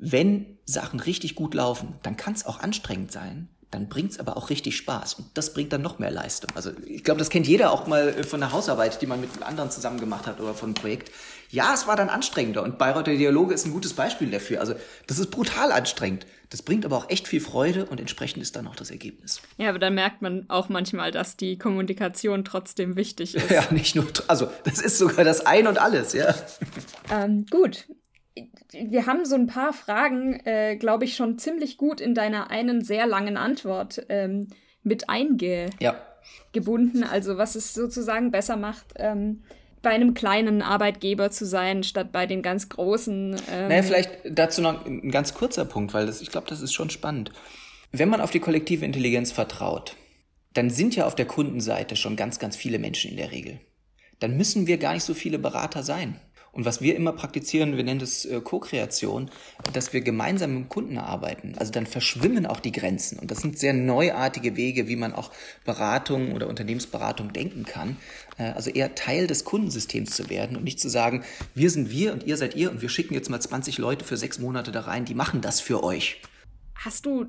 wenn 0.00 0.58
Sachen 0.64 0.98
richtig 0.98 1.36
gut 1.36 1.54
laufen, 1.54 1.94
dann 2.02 2.16
kann 2.16 2.34
es 2.34 2.46
auch 2.46 2.58
anstrengend 2.58 3.12
sein 3.12 3.48
dann 3.70 3.88
bringt's 3.88 4.18
aber 4.18 4.36
auch 4.36 4.48
richtig 4.48 4.76
Spaß 4.76 5.14
und 5.14 5.26
das 5.34 5.52
bringt 5.52 5.72
dann 5.72 5.82
noch 5.82 5.98
mehr 5.98 6.10
Leistung. 6.10 6.50
Also 6.54 6.70
ich 6.86 7.04
glaube, 7.04 7.18
das 7.18 7.28
kennt 7.28 7.46
jeder 7.46 7.70
auch 7.70 7.86
mal 7.86 8.08
äh, 8.08 8.24
von 8.24 8.40
der 8.40 8.52
Hausarbeit, 8.52 9.00
die 9.02 9.06
man 9.06 9.20
mit 9.20 9.30
anderen 9.42 9.70
zusammen 9.70 10.00
gemacht 10.00 10.26
hat 10.26 10.40
oder 10.40 10.54
von 10.54 10.68
einem 10.68 10.74
Projekt. 10.74 11.10
Ja, 11.50 11.72
es 11.74 11.86
war 11.86 11.96
dann 11.96 12.08
anstrengender 12.08 12.62
und 12.62 12.78
Bayreuther 12.78 13.14
Dialoge 13.14 13.54
ist 13.54 13.66
ein 13.66 13.72
gutes 13.72 13.92
Beispiel 13.94 14.30
dafür. 14.30 14.60
Also 14.60 14.74
das 15.06 15.18
ist 15.18 15.30
brutal 15.30 15.72
anstrengend. 15.72 16.26
Das 16.50 16.62
bringt 16.62 16.86
aber 16.86 16.96
auch 16.96 17.10
echt 17.10 17.28
viel 17.28 17.40
Freude 17.40 17.84
und 17.86 18.00
entsprechend 18.00 18.42
ist 18.42 18.56
dann 18.56 18.66
auch 18.66 18.76
das 18.76 18.90
Ergebnis. 18.90 19.42
Ja, 19.58 19.68
aber 19.68 19.78
dann 19.78 19.94
merkt 19.94 20.22
man 20.22 20.46
auch 20.48 20.70
manchmal, 20.70 21.10
dass 21.10 21.36
die 21.36 21.58
Kommunikation 21.58 22.44
trotzdem 22.44 22.96
wichtig 22.96 23.34
ist. 23.34 23.50
Ja, 23.50 23.66
nicht 23.70 23.94
nur, 23.94 24.06
also 24.28 24.48
das 24.64 24.80
ist 24.80 24.96
sogar 24.96 25.24
das 25.24 25.44
Ein 25.44 25.66
und 25.66 25.78
Alles, 25.78 26.14
ja. 26.14 26.34
Ähm, 27.10 27.44
gut, 27.50 27.86
wir 28.72 29.06
haben 29.06 29.24
so 29.24 29.34
ein 29.34 29.46
paar 29.46 29.72
Fragen, 29.72 30.40
äh, 30.44 30.76
glaube 30.76 31.04
ich, 31.04 31.16
schon 31.16 31.38
ziemlich 31.38 31.76
gut 31.76 32.00
in 32.00 32.14
deiner 32.14 32.50
einen 32.50 32.82
sehr 32.82 33.06
langen 33.06 33.36
Antwort 33.36 34.04
ähm, 34.08 34.48
mit 34.82 35.08
eingebunden. 35.08 35.72
Ja. 35.80 37.08
Also 37.10 37.38
was 37.38 37.54
es 37.54 37.74
sozusagen 37.74 38.30
besser 38.30 38.56
macht, 38.56 38.94
ähm, 38.96 39.42
bei 39.82 39.90
einem 39.90 40.14
kleinen 40.14 40.62
Arbeitgeber 40.62 41.30
zu 41.30 41.46
sein, 41.46 41.82
statt 41.82 42.12
bei 42.12 42.26
den 42.26 42.42
ganz 42.42 42.68
großen. 42.68 43.36
Ähm 43.50 43.68
naja, 43.68 43.82
vielleicht 43.82 44.10
dazu 44.24 44.60
noch 44.60 44.84
ein 44.84 45.10
ganz 45.10 45.34
kurzer 45.34 45.64
Punkt, 45.64 45.94
weil 45.94 46.06
das, 46.06 46.20
ich 46.20 46.30
glaube, 46.30 46.48
das 46.48 46.60
ist 46.60 46.72
schon 46.72 46.90
spannend. 46.90 47.32
Wenn 47.92 48.08
man 48.08 48.20
auf 48.20 48.30
die 48.30 48.40
kollektive 48.40 48.84
Intelligenz 48.84 49.32
vertraut, 49.32 49.96
dann 50.54 50.70
sind 50.70 50.96
ja 50.96 51.06
auf 51.06 51.14
der 51.14 51.26
Kundenseite 51.26 51.96
schon 51.96 52.16
ganz, 52.16 52.38
ganz 52.38 52.56
viele 52.56 52.78
Menschen 52.78 53.10
in 53.10 53.16
der 53.16 53.30
Regel. 53.30 53.60
Dann 54.18 54.36
müssen 54.36 54.66
wir 54.66 54.78
gar 54.78 54.94
nicht 54.94 55.04
so 55.04 55.14
viele 55.14 55.38
Berater 55.38 55.82
sein. 55.82 56.20
Und 56.52 56.64
was 56.64 56.80
wir 56.80 56.96
immer 56.96 57.12
praktizieren, 57.12 57.76
wir 57.76 57.84
nennen 57.84 58.00
das 58.00 58.24
äh, 58.24 58.40
Co-Kreation, 58.40 59.30
dass 59.72 59.92
wir 59.92 60.00
gemeinsam 60.00 60.54
mit 60.54 60.64
dem 60.64 60.68
Kunden 60.68 60.98
arbeiten. 60.98 61.54
Also 61.56 61.72
dann 61.72 61.86
verschwimmen 61.86 62.46
auch 62.46 62.60
die 62.60 62.72
Grenzen. 62.72 63.18
Und 63.18 63.30
das 63.30 63.38
sind 63.38 63.58
sehr 63.58 63.72
neuartige 63.72 64.56
Wege, 64.56 64.88
wie 64.88 64.96
man 64.96 65.12
auch 65.12 65.30
Beratung 65.64 66.32
oder 66.32 66.48
Unternehmensberatung 66.48 67.32
denken 67.32 67.64
kann. 67.64 67.96
Äh, 68.38 68.50
also 68.52 68.70
eher 68.70 68.94
Teil 68.94 69.26
des 69.26 69.44
Kundensystems 69.44 70.10
zu 70.10 70.30
werden 70.30 70.56
und 70.56 70.64
nicht 70.64 70.80
zu 70.80 70.88
sagen, 70.88 71.24
wir 71.54 71.70
sind 71.70 71.90
wir 71.90 72.12
und 72.12 72.24
ihr 72.24 72.36
seid 72.36 72.56
ihr 72.56 72.70
und 72.70 72.82
wir 72.82 72.88
schicken 72.88 73.14
jetzt 73.14 73.30
mal 73.30 73.40
20 73.40 73.78
Leute 73.78 74.04
für 74.04 74.16
sechs 74.16 74.38
Monate 74.38 74.72
da 74.72 74.80
rein, 74.80 75.04
die 75.04 75.14
machen 75.14 75.40
das 75.40 75.60
für 75.60 75.82
euch. 75.82 76.20
Hast 76.74 77.06
du 77.06 77.26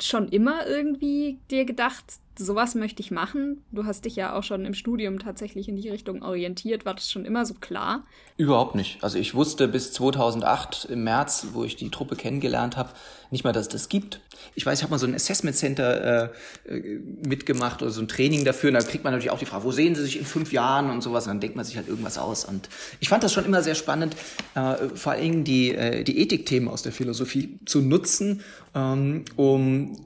schon 0.00 0.28
immer 0.28 0.66
irgendwie 0.66 1.38
dir 1.50 1.64
gedacht, 1.64 2.04
sowas 2.38 2.74
möchte 2.74 3.00
ich 3.00 3.10
machen? 3.10 3.62
Du 3.70 3.84
hast 3.84 4.04
dich 4.04 4.16
ja 4.16 4.34
auch 4.34 4.42
schon 4.42 4.64
im 4.64 4.74
Studium 4.74 5.18
tatsächlich 5.18 5.68
in 5.68 5.76
die 5.76 5.88
Richtung 5.88 6.22
orientiert. 6.22 6.84
War 6.84 6.94
das 6.94 7.10
schon 7.10 7.24
immer 7.24 7.46
so 7.46 7.54
klar? 7.54 8.04
Überhaupt 8.36 8.74
nicht. 8.74 9.02
Also 9.02 9.18
ich 9.18 9.34
wusste 9.34 9.68
bis 9.68 9.92
2008 9.92 10.86
im 10.90 11.04
März, 11.04 11.48
wo 11.52 11.64
ich 11.64 11.76
die 11.76 11.90
Truppe 11.90 12.16
kennengelernt 12.16 12.76
habe, 12.76 12.90
nicht 13.30 13.44
mal, 13.44 13.52
dass 13.52 13.68
das 13.68 13.88
gibt. 13.88 14.20
Ich 14.54 14.64
weiß, 14.66 14.78
ich 14.78 14.82
habe 14.82 14.90
mal 14.90 14.98
so 14.98 15.06
ein 15.06 15.14
Assessment 15.14 15.56
Center 15.56 16.32
äh, 16.66 16.72
äh, 16.72 17.00
mitgemacht 17.26 17.82
oder 17.82 17.90
so 17.90 18.00
ein 18.00 18.08
Training 18.08 18.44
dafür. 18.44 18.68
Und 18.68 18.74
da 18.74 18.80
kriegt 18.82 19.04
man 19.04 19.12
natürlich 19.12 19.30
auch 19.30 19.38
die 19.38 19.46
Frage, 19.46 19.64
wo 19.64 19.72
sehen 19.72 19.94
Sie 19.94 20.02
sich 20.02 20.18
in 20.18 20.24
fünf 20.24 20.52
Jahren 20.52 20.90
und 20.90 21.02
sowas. 21.02 21.24
Und 21.24 21.30
dann 21.30 21.40
denkt 21.40 21.56
man 21.56 21.64
sich 21.64 21.76
halt 21.76 21.88
irgendwas 21.88 22.18
aus. 22.18 22.44
Und 22.44 22.68
ich 23.00 23.08
fand 23.08 23.22
das 23.22 23.32
schon 23.32 23.44
immer 23.44 23.62
sehr 23.62 23.74
spannend, 23.74 24.16
äh, 24.54 24.88
vor 24.94 25.12
allen 25.12 25.22
Dingen 25.22 25.44
die, 25.44 25.74
äh, 25.74 26.04
die 26.04 26.20
Ethikthemen 26.20 26.68
aus 26.68 26.82
der 26.82 26.92
Philosophie 26.92 27.58
zu 27.66 27.80
nutzen, 27.80 28.42
ähm, 28.74 29.24
um 29.36 29.96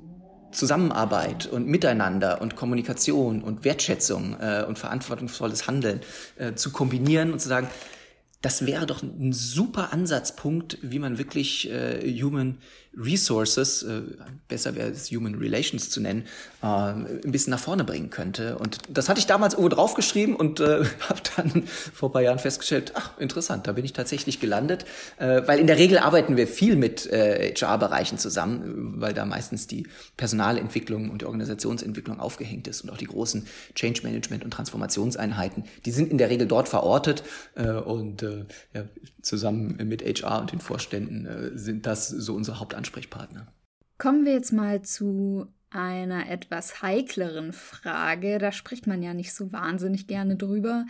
Zusammenarbeit 0.52 1.46
und 1.46 1.66
Miteinander 1.66 2.40
und 2.40 2.56
Kommunikation 2.56 3.42
und 3.42 3.64
Wertschätzung 3.64 4.36
äh, 4.40 4.64
und 4.66 4.78
verantwortungsvolles 4.78 5.66
Handeln 5.66 6.00
äh, 6.36 6.54
zu 6.54 6.72
kombinieren 6.72 7.32
und 7.32 7.40
zu 7.40 7.48
sagen, 7.48 7.68
das 8.40 8.66
wäre 8.66 8.86
doch 8.86 9.02
ein 9.02 9.32
super 9.32 9.92
Ansatzpunkt, 9.92 10.78
wie 10.82 11.00
man 11.00 11.18
wirklich 11.18 11.70
äh, 11.70 12.00
Human 12.22 12.58
Resources, 12.98 13.82
äh, 13.82 14.02
besser 14.48 14.74
wäre 14.74 14.90
es 14.90 15.10
Human 15.10 15.34
Relations 15.36 15.90
zu 15.90 16.00
nennen, 16.00 16.24
äh, 16.62 16.66
ein 16.66 17.20
bisschen 17.26 17.50
nach 17.52 17.60
vorne 17.60 17.84
bringen 17.84 18.10
könnte. 18.10 18.58
Und 18.58 18.78
das 18.88 19.08
hatte 19.08 19.20
ich 19.20 19.26
damals 19.26 19.54
irgendwo 19.54 19.74
draufgeschrieben 19.74 20.34
und 20.34 20.60
äh, 20.60 20.84
habe 21.08 21.20
dann 21.36 21.64
vor 21.66 22.08
ein 22.08 22.12
paar 22.12 22.22
Jahren 22.22 22.38
festgestellt, 22.38 22.92
ach, 22.94 23.18
interessant, 23.18 23.66
da 23.66 23.72
bin 23.72 23.84
ich 23.84 23.92
tatsächlich 23.92 24.40
gelandet. 24.40 24.84
Äh, 25.18 25.42
weil 25.46 25.58
in 25.58 25.66
der 25.66 25.78
Regel 25.78 25.98
arbeiten 25.98 26.36
wir 26.36 26.48
viel 26.48 26.76
mit 26.76 27.06
äh, 27.06 27.54
HR-Bereichen 27.54 28.18
zusammen, 28.18 28.94
weil 29.00 29.14
da 29.14 29.24
meistens 29.24 29.66
die 29.66 29.86
Personalentwicklung 30.16 31.10
und 31.10 31.22
die 31.22 31.26
Organisationsentwicklung 31.26 32.20
aufgehängt 32.20 32.66
ist 32.68 32.82
und 32.82 32.90
auch 32.90 32.98
die 32.98 33.06
großen 33.06 33.46
Change 33.74 34.02
Management 34.02 34.44
und 34.44 34.50
Transformationseinheiten, 34.50 35.64
die 35.84 35.90
sind 35.90 36.10
in 36.10 36.18
der 36.18 36.30
Regel 36.30 36.46
dort 36.46 36.68
verortet 36.68 37.22
äh, 37.54 37.70
und 37.70 38.22
äh, 38.22 38.44
ja, 38.74 38.84
zusammen 39.22 39.76
mit 39.84 40.02
HR 40.02 40.40
und 40.40 40.52
den 40.52 40.60
Vorständen 40.60 41.26
äh, 41.26 41.58
sind 41.58 41.86
das 41.86 42.08
so 42.08 42.34
unsere 42.34 42.60
Hauptansprechpartner. 42.88 43.46
Kommen 43.98 44.24
wir 44.24 44.32
jetzt 44.32 44.52
mal 44.52 44.82
zu 44.82 45.48
einer 45.70 46.30
etwas 46.30 46.82
heikleren 46.82 47.52
Frage. 47.52 48.38
Da 48.38 48.52
spricht 48.52 48.86
man 48.86 49.02
ja 49.02 49.12
nicht 49.12 49.34
so 49.34 49.52
wahnsinnig 49.52 50.06
gerne 50.06 50.36
drüber. 50.36 50.86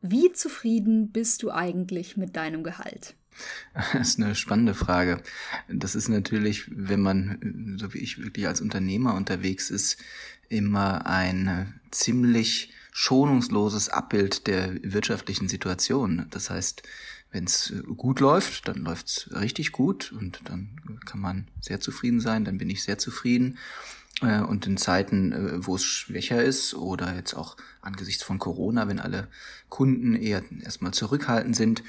Wie 0.00 0.32
zufrieden 0.32 1.10
bist 1.10 1.42
du 1.42 1.50
eigentlich 1.50 2.16
mit 2.16 2.36
deinem 2.36 2.62
Gehalt? 2.62 3.14
Das 3.92 4.08
ist 4.08 4.20
eine 4.20 4.34
spannende 4.34 4.74
Frage. 4.74 5.22
Das 5.68 5.94
ist 5.94 6.08
natürlich, 6.08 6.64
wenn 6.68 7.00
man, 7.00 7.76
so 7.78 7.94
wie 7.94 7.98
ich, 7.98 8.18
wirklich 8.18 8.48
als 8.48 8.60
Unternehmer 8.60 9.14
unterwegs 9.14 9.70
ist, 9.70 9.98
immer 10.48 11.06
ein 11.06 11.80
ziemlich 11.92 12.72
schonungsloses 12.90 13.90
Abbild 13.90 14.48
der 14.48 14.74
wirtschaftlichen 14.82 15.48
Situation. 15.48 16.26
Das 16.30 16.50
heißt, 16.50 16.82
wenn 17.30 17.44
es 17.44 17.72
gut 17.96 18.20
läuft, 18.20 18.68
dann 18.68 18.78
läuft 18.78 19.06
es 19.08 19.30
richtig 19.32 19.72
gut 19.72 20.12
und 20.12 20.40
dann 20.44 20.80
kann 21.04 21.20
man 21.20 21.48
sehr 21.60 21.80
zufrieden 21.80 22.20
sein, 22.20 22.44
dann 22.44 22.58
bin 22.58 22.70
ich 22.70 22.82
sehr 22.82 22.98
zufrieden. 22.98 23.58
Äh, 24.22 24.40
und 24.40 24.66
in 24.66 24.76
Zeiten, 24.76 25.32
äh, 25.32 25.66
wo 25.66 25.76
es 25.76 25.84
schwächer 25.84 26.42
ist 26.42 26.74
oder 26.74 27.14
jetzt 27.14 27.34
auch 27.34 27.56
angesichts 27.88 28.22
von 28.22 28.38
Corona, 28.38 28.86
wenn 28.86 29.00
alle 29.00 29.26
Kunden 29.68 30.14
eher 30.14 30.42
erstmal 30.62 30.92
zurückhaltend 30.92 31.56
sind, 31.56 31.82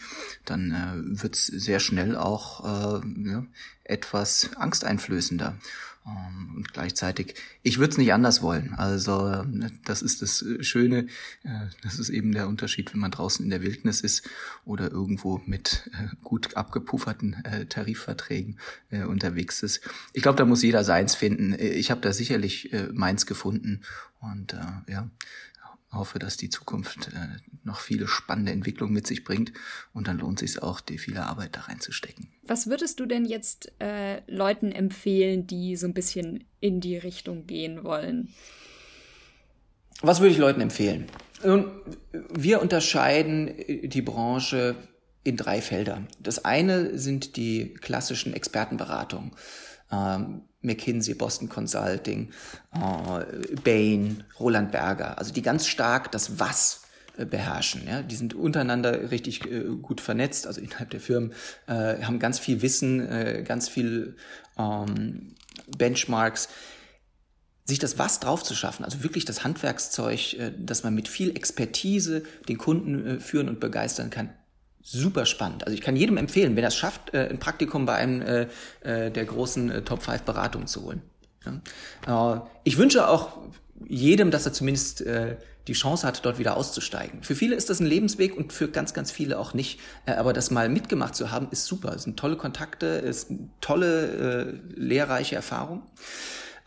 dann 0.45 0.71
äh, 0.71 1.21
wird 1.21 1.35
es 1.35 1.45
sehr 1.45 1.79
schnell 1.79 2.15
auch 2.15 3.01
äh, 3.03 3.29
ja, 3.29 3.45
etwas 3.83 4.49
angsteinflößender. 4.55 5.55
Ähm, 6.05 6.55
und 6.55 6.73
gleichzeitig, 6.73 7.35
ich 7.61 7.77
würde 7.77 7.91
es 7.91 7.97
nicht 7.97 8.13
anders 8.13 8.41
wollen. 8.41 8.73
Also 8.75 9.43
ne, 9.43 9.71
das 9.85 10.01
ist 10.01 10.21
das 10.21 10.41
äh, 10.41 10.63
Schöne, 10.63 11.07
äh, 11.43 11.67
das 11.83 11.99
ist 11.99 12.09
eben 12.09 12.31
der 12.31 12.47
Unterschied, 12.47 12.93
wenn 12.93 13.01
man 13.01 13.11
draußen 13.11 13.43
in 13.43 13.49
der 13.49 13.61
Wildnis 13.61 14.01
ist 14.01 14.27
oder 14.65 14.91
irgendwo 14.91 15.41
mit 15.45 15.89
äh, 15.93 16.15
gut 16.23 16.55
abgepufferten 16.55 17.43
Tarifverträgen 17.69 18.57
unterwegs 19.07 19.63
ist. 19.63 19.81
Ich 20.13 20.23
glaube, 20.23 20.37
da 20.37 20.45
muss 20.45 20.63
jeder 20.63 20.83
seins 20.83 21.15
finden. 21.15 21.55
Ich 21.59 21.91
habe 21.91 22.01
da 22.01 22.13
sicherlich 22.13 22.71
meins 22.93 23.25
gefunden 23.25 23.81
und 24.19 24.55
ja, 24.87 25.09
hoffe, 25.91 26.19
dass 26.19 26.37
die 26.37 26.49
Zukunft 26.49 27.07
äh, 27.07 27.37
noch 27.63 27.79
viele 27.79 28.07
spannende 28.07 28.51
Entwicklungen 28.51 28.93
mit 28.93 29.07
sich 29.07 29.23
bringt 29.23 29.51
und 29.93 30.07
dann 30.07 30.19
lohnt 30.19 30.39
sich 30.39 30.61
auch, 30.61 30.81
die 30.81 30.97
viele 30.97 31.23
Arbeit 31.23 31.55
da 31.55 31.61
reinzustecken. 31.61 32.29
Was 32.43 32.67
würdest 32.67 32.99
du 32.99 33.05
denn 33.05 33.25
jetzt 33.25 33.71
äh, 33.79 34.21
Leuten 34.27 34.71
empfehlen, 34.71 35.47
die 35.47 35.75
so 35.75 35.87
ein 35.87 35.93
bisschen 35.93 36.43
in 36.59 36.79
die 36.79 36.97
Richtung 36.97 37.47
gehen 37.47 37.83
wollen? 37.83 38.33
Was 40.01 40.19
würde 40.19 40.31
ich 40.31 40.37
Leuten 40.37 40.61
empfehlen? 40.61 41.07
Nun, 41.43 41.71
wir 42.11 42.61
unterscheiden 42.61 43.53
die 43.83 44.01
Branche 44.01 44.75
in 45.23 45.37
drei 45.37 45.61
Felder. 45.61 46.07
Das 46.19 46.45
eine 46.45 46.97
sind 46.97 47.35
die 47.35 47.73
klassischen 47.73 48.33
Expertenberatungen 48.33 49.31
ähm, 49.91 50.41
McKinsey, 50.61 51.13
Boston 51.13 51.49
Consulting, 51.49 52.31
äh, 52.73 53.55
Bain, 53.63 54.23
Roland 54.39 54.71
Berger, 54.71 55.17
also 55.17 55.33
die 55.33 55.41
ganz 55.41 55.67
stark 55.67 56.11
das 56.11 56.39
Was 56.39 56.81
äh, 57.17 57.25
beherrschen. 57.25 57.87
Ja? 57.87 58.01
Die 58.01 58.15
sind 58.15 58.33
untereinander 58.33 59.11
richtig 59.11 59.45
äh, 59.49 59.63
gut 59.81 60.01
vernetzt, 60.01 60.47
also 60.47 60.61
innerhalb 60.61 60.89
der 60.89 60.99
Firmen, 60.99 61.33
äh, 61.67 62.01
haben 62.03 62.19
ganz 62.19 62.39
viel 62.39 62.61
Wissen, 62.61 62.99
äh, 62.99 63.43
ganz 63.45 63.69
viel 63.69 64.15
ähm, 64.57 65.35
Benchmarks. 65.77 66.49
Sich 67.65 67.79
das 67.79 67.99
Was 67.99 68.19
drauf 68.19 68.43
zu 68.43 68.55
schaffen, 68.55 68.83
also 68.83 69.03
wirklich 69.03 69.25
das 69.25 69.43
Handwerkszeug, 69.43 70.33
äh, 70.33 70.51
dass 70.57 70.83
man 70.83 70.95
mit 70.95 71.07
viel 71.07 71.35
Expertise 71.35 72.23
den 72.47 72.57
Kunden 72.57 73.05
äh, 73.05 73.19
führen 73.19 73.47
und 73.47 73.59
begeistern 73.59 74.09
kann, 74.09 74.33
super 74.81 75.25
spannend. 75.25 75.65
Also 75.65 75.73
ich 75.73 75.81
kann 75.81 75.95
jedem 75.95 76.17
empfehlen, 76.17 76.55
wenn 76.55 76.63
er 76.63 76.69
es 76.69 76.75
schafft, 76.75 77.13
äh, 77.13 77.27
ein 77.29 77.39
Praktikum 77.39 77.85
bei 77.85 77.95
einem 77.95 78.21
äh, 78.21 78.47
äh, 78.81 79.11
der 79.11 79.25
großen 79.25 79.69
äh, 79.69 79.81
Top 79.83 80.01
5 80.03 80.23
Beratungen 80.23 80.67
zu 80.67 80.83
holen. 80.83 81.01
Ja? 82.05 82.35
Äh, 82.35 82.41
ich 82.63 82.77
wünsche 82.77 83.07
auch 83.07 83.37
jedem, 83.87 84.31
dass 84.31 84.45
er 84.45 84.53
zumindest 84.53 85.01
äh, 85.01 85.37
die 85.67 85.73
Chance 85.73 86.05
hat, 86.05 86.25
dort 86.25 86.39
wieder 86.39 86.57
auszusteigen. 86.57 87.23
Für 87.23 87.35
viele 87.35 87.55
ist 87.55 87.69
das 87.69 87.79
ein 87.79 87.85
Lebensweg 87.85 88.35
und 88.35 88.51
für 88.51 88.69
ganz, 88.69 88.93
ganz 88.93 89.11
viele 89.11 89.37
auch 89.37 89.53
nicht. 89.53 89.79
Äh, 90.05 90.13
aber 90.13 90.33
das 90.33 90.51
mal 90.51 90.69
mitgemacht 90.69 91.15
zu 91.15 91.31
haben, 91.31 91.47
ist 91.51 91.65
super. 91.65 91.93
Es 91.95 92.03
sind 92.03 92.17
tolle 92.17 92.37
Kontakte, 92.37 92.87
ist 92.87 93.29
eine 93.29 93.49
tolle, 93.61 94.57
äh, 94.75 94.79
lehrreiche 94.79 95.35
Erfahrung. 95.35 95.83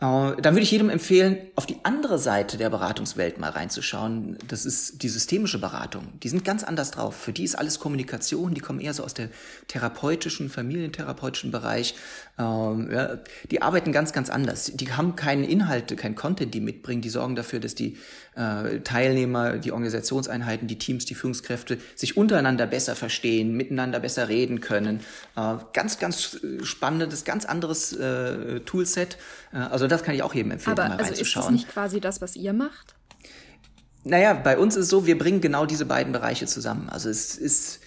Äh, 0.03 0.41
dann 0.41 0.53
würde 0.53 0.61
ich 0.63 0.71
jedem 0.71 0.89
empfehlen, 0.89 1.37
auf 1.55 1.65
die 1.65 1.77
andere 1.83 2.19
Seite 2.19 2.57
der 2.57 2.69
Beratungswelt 2.69 3.39
mal 3.39 3.51
reinzuschauen. 3.51 4.37
Das 4.47 4.65
ist 4.65 5.01
die 5.01 5.07
systemische 5.07 5.59
Beratung. 5.59 6.09
Die 6.21 6.27
sind 6.27 6.43
ganz 6.43 6.63
anders 6.63 6.91
drauf. 6.91 7.15
Für 7.15 7.31
die 7.31 7.45
ist 7.45 7.55
alles 7.55 7.79
Kommunikation. 7.79 8.53
Die 8.53 8.59
kommen 8.59 8.81
eher 8.81 8.93
so 8.93 9.03
aus 9.03 9.13
der 9.13 9.29
therapeutischen, 9.69 10.49
familientherapeutischen 10.49 11.51
Bereich. 11.51 11.95
Ähm, 12.37 12.89
ja, 12.91 13.19
die 13.49 13.61
arbeiten 13.61 13.93
ganz, 13.93 14.11
ganz 14.11 14.29
anders. 14.29 14.71
Die 14.73 14.91
haben 14.91 15.15
keinen 15.15 15.45
Inhalt, 15.45 15.95
keinen 15.95 16.15
Content, 16.15 16.53
die 16.53 16.59
mitbringen. 16.59 17.01
Die 17.01 17.09
sorgen 17.09 17.35
dafür, 17.37 17.61
dass 17.61 17.73
die 17.73 17.97
äh, 18.35 18.79
Teilnehmer, 18.79 19.57
die 19.57 19.71
Organisationseinheiten, 19.71 20.67
die 20.67 20.79
Teams, 20.79 21.05
die 21.05 21.15
Führungskräfte 21.15 21.77
sich 21.95 22.17
untereinander 22.17 22.65
besser 22.65 22.95
verstehen, 22.95 23.55
miteinander 23.55 23.99
besser 23.99 24.27
reden 24.27 24.59
können. 24.59 24.99
Äh, 25.37 25.55
ganz, 25.71 25.99
ganz 25.99 26.39
spannendes, 26.63 27.23
ganz 27.23 27.45
anderes 27.45 27.93
äh, 27.93 28.59
Toolset. 28.61 29.17
Äh, 29.53 29.57
also 29.57 29.87
das 29.93 30.03
kann 30.03 30.15
ich 30.15 30.23
auch 30.23 30.33
jedem 30.33 30.51
empfehlen, 30.51 30.77
Aber, 30.77 30.89
mal 30.89 30.97
also 30.97 31.11
reinzuschauen. 31.11 31.43
Ist 31.43 31.47
das 31.47 31.51
nicht 31.51 31.69
quasi 31.69 31.99
das, 31.99 32.21
was 32.21 32.35
ihr 32.35 32.53
macht? 32.53 32.95
Naja, 34.03 34.33
bei 34.33 34.57
uns 34.57 34.75
ist 34.75 34.83
es 34.85 34.89
so, 34.89 35.05
wir 35.05 35.17
bringen 35.17 35.39
genau 35.39 35.65
diese 35.65 35.85
beiden 35.85 36.11
Bereiche 36.11 36.45
zusammen. 36.45 36.89
Also 36.89 37.09
es 37.09 37.35
ist 37.35 37.79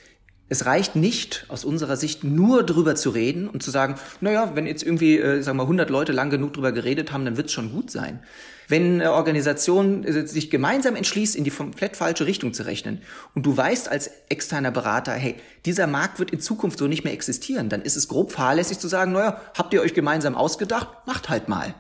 es 0.48 0.66
reicht 0.66 0.94
nicht 0.94 1.44
aus 1.48 1.64
unserer 1.64 1.96
Sicht 1.96 2.22
nur 2.22 2.62
drüber 2.62 2.94
zu 2.94 3.10
reden 3.10 3.48
und 3.48 3.62
zu 3.62 3.70
sagen, 3.70 3.96
naja, 4.20 4.52
wenn 4.54 4.66
jetzt 4.66 4.82
irgendwie, 4.82 5.18
äh, 5.18 5.42
sagen 5.42 5.58
wir, 5.58 5.64
100 5.64 5.90
Leute 5.90 6.12
lang 6.12 6.30
genug 6.30 6.52
drüber 6.52 6.72
geredet 6.72 7.12
haben, 7.12 7.24
dann 7.24 7.36
wird 7.36 7.48
es 7.48 7.52
schon 7.52 7.72
gut 7.72 7.90
sein. 7.90 8.20
Wenn 8.68 9.00
eine 9.00 9.12
Organisation 9.12 10.04
äh, 10.04 10.26
sich 10.26 10.50
gemeinsam 10.50 10.96
entschließt, 10.96 11.36
in 11.36 11.44
die 11.44 11.50
komplett 11.50 11.96
falsche 11.96 12.26
Richtung 12.26 12.52
zu 12.52 12.64
rechnen 12.64 13.00
und 13.34 13.46
du 13.46 13.56
weißt 13.56 13.88
als 13.88 14.10
externer 14.28 14.70
Berater, 14.70 15.12
hey, 15.12 15.36
dieser 15.64 15.86
Markt 15.86 16.18
wird 16.18 16.30
in 16.30 16.40
Zukunft 16.40 16.78
so 16.78 16.86
nicht 16.86 17.04
mehr 17.04 17.12
existieren, 17.12 17.68
dann 17.68 17.82
ist 17.82 17.96
es 17.96 18.08
grob 18.08 18.32
fahrlässig 18.32 18.78
zu 18.78 18.88
sagen, 18.88 19.12
naja, 19.12 19.40
habt 19.56 19.72
ihr 19.74 19.82
euch 19.82 19.94
gemeinsam 19.94 20.34
ausgedacht, 20.34 20.88
macht 21.06 21.28
halt 21.28 21.48
mal. 21.48 21.74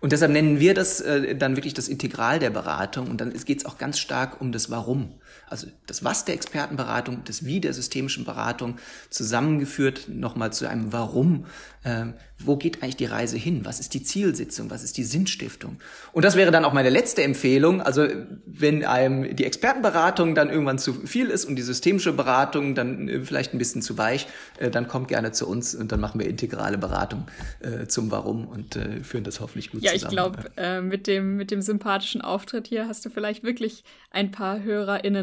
Und 0.00 0.10
deshalb 0.10 0.32
nennen 0.32 0.58
wir 0.58 0.74
das 0.74 1.00
äh, 1.00 1.36
dann 1.36 1.56
wirklich 1.56 1.74
das 1.74 1.86
Integral 1.88 2.40
der 2.40 2.50
Beratung 2.50 3.08
und 3.08 3.20
dann 3.20 3.32
geht 3.32 3.58
es 3.58 3.66
auch 3.66 3.78
ganz 3.78 3.98
stark 4.00 4.40
um 4.40 4.50
das 4.50 4.68
Warum. 4.68 5.14
Also 5.48 5.66
das 5.86 6.04
Was 6.04 6.24
der 6.24 6.34
Expertenberatung, 6.34 7.22
das 7.24 7.44
Wie 7.44 7.60
der 7.60 7.72
systemischen 7.72 8.24
Beratung 8.24 8.78
zusammengeführt 9.10 10.08
nochmal 10.08 10.52
zu 10.52 10.68
einem 10.68 10.92
Warum. 10.92 11.46
Ähm, 11.84 12.14
wo 12.38 12.56
geht 12.56 12.82
eigentlich 12.82 12.96
die 12.96 13.06
Reise 13.06 13.36
hin? 13.36 13.64
Was 13.64 13.80
ist 13.80 13.94
die 13.94 14.02
Zielsitzung? 14.02 14.70
Was 14.70 14.82
ist 14.82 14.96
die 14.96 15.04
Sinnstiftung? 15.04 15.78
Und 16.12 16.24
das 16.24 16.36
wäre 16.36 16.50
dann 16.50 16.64
auch 16.64 16.72
meine 16.72 16.90
letzte 16.90 17.22
Empfehlung. 17.22 17.80
Also 17.80 18.06
wenn 18.46 18.84
einem 18.84 19.34
die 19.34 19.44
Expertenberatung 19.44 20.34
dann 20.34 20.50
irgendwann 20.50 20.78
zu 20.78 20.94
viel 20.94 21.28
ist 21.28 21.44
und 21.44 21.56
die 21.56 21.62
systemische 21.62 22.12
Beratung 22.12 22.74
dann 22.74 23.08
äh, 23.08 23.20
vielleicht 23.20 23.54
ein 23.54 23.58
bisschen 23.58 23.82
zu 23.82 23.98
weich, 23.98 24.26
äh, 24.58 24.70
dann 24.70 24.88
kommt 24.88 25.08
gerne 25.08 25.32
zu 25.32 25.46
uns 25.48 25.74
und 25.74 25.92
dann 25.92 26.00
machen 26.00 26.20
wir 26.20 26.28
integrale 26.28 26.78
Beratung 26.78 27.26
äh, 27.60 27.86
zum 27.86 28.10
Warum 28.10 28.46
und 28.46 28.76
äh, 28.76 29.02
führen 29.02 29.24
das 29.24 29.40
hoffentlich 29.40 29.70
gut 29.70 29.82
ja, 29.82 29.92
zusammen. 29.92 30.16
Ja, 30.16 30.26
ich 30.26 30.32
glaube, 30.32 30.50
äh, 30.56 30.80
mit, 30.80 31.06
dem, 31.06 31.36
mit 31.36 31.50
dem 31.50 31.62
sympathischen 31.62 32.20
Auftritt 32.20 32.66
hier 32.66 32.88
hast 32.88 33.04
du 33.04 33.10
vielleicht 33.10 33.44
wirklich 33.44 33.84
ein 34.10 34.30
paar 34.30 34.62
HörerInnen 34.62 35.21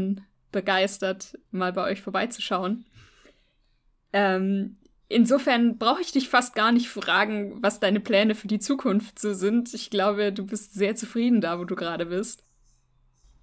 begeistert, 0.51 1.37
mal 1.51 1.73
bei 1.73 1.83
euch 1.83 2.01
vorbeizuschauen. 2.01 2.85
Ähm, 4.13 4.77
insofern 5.07 5.77
brauche 5.77 6.01
ich 6.01 6.11
dich 6.11 6.29
fast 6.29 6.55
gar 6.55 6.71
nicht 6.71 6.89
fragen, 6.89 7.61
was 7.61 7.79
deine 7.79 7.99
Pläne 7.99 8.35
für 8.35 8.47
die 8.47 8.59
Zukunft 8.59 9.19
so 9.19 9.33
sind. 9.33 9.73
Ich 9.73 9.89
glaube, 9.89 10.31
du 10.31 10.45
bist 10.45 10.73
sehr 10.73 10.95
zufrieden 10.95 11.41
da, 11.41 11.59
wo 11.59 11.65
du 11.65 11.75
gerade 11.75 12.07
bist. 12.07 12.43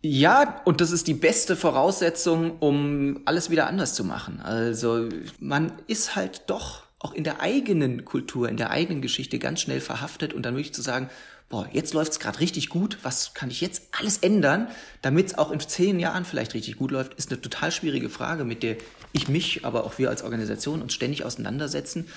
Ja, 0.03 0.61
und 0.65 0.81
das 0.81 0.93
ist 0.93 1.09
die 1.09 1.15
beste 1.15 1.57
Voraussetzung, 1.57 2.59
um 2.61 3.23
alles 3.25 3.51
wieder 3.51 3.67
anders 3.67 3.95
zu 3.95 4.05
machen. 4.05 4.41
Also 4.41 5.09
man 5.41 5.73
ist 5.89 6.15
halt 6.15 6.43
doch 6.47 6.85
auch 6.99 7.13
in 7.13 7.25
der 7.25 7.41
eigenen 7.41 8.05
Kultur, 8.05 8.49
in 8.49 8.57
der 8.57 8.71
eigenen 8.71 9.03
Geschichte 9.03 9.39
ganz 9.39 9.61
schnell 9.61 9.81
verhaftet 9.81 10.33
und 10.33 10.45
dann 10.45 10.55
wirklich 10.55 10.75
zu 10.75 10.83
sagen, 10.83 11.11
boah, 11.49 11.69
jetzt 11.73 11.95
läuft's 11.95 12.19
gerade 12.19 12.41
richtig 12.41 12.69
gut, 12.69 12.99
was 13.03 13.35
kann 13.35 13.51
ich 13.51 13.61
jetzt 13.61 13.83
alles 13.93 14.19
ändern, 14.19 14.69
damit 15.03 15.27
es 15.29 15.39
auch 15.39 15.51
in 15.51 15.61
zehn 15.61 16.01
Jahren 16.01 16.25
vielleicht 16.25 16.55
richtig 16.55 16.77
gut 16.77 16.91
läuft, 16.91 17.15
ist 17.15 17.31
eine 17.31 17.41
total 17.41 17.71
schwierige 17.71 18.11
Frage, 18.11 18.45
mit 18.45 18.63
der 18.63 18.77
ich 19.13 19.29
mich, 19.29 19.65
aber 19.65 19.85
auch 19.85 19.99
wir 19.99 20.11
als 20.11 20.23
Organisation 20.23 20.83
uns 20.83 20.93
ständig 20.93 21.25
auseinandersetzen. 21.25 22.09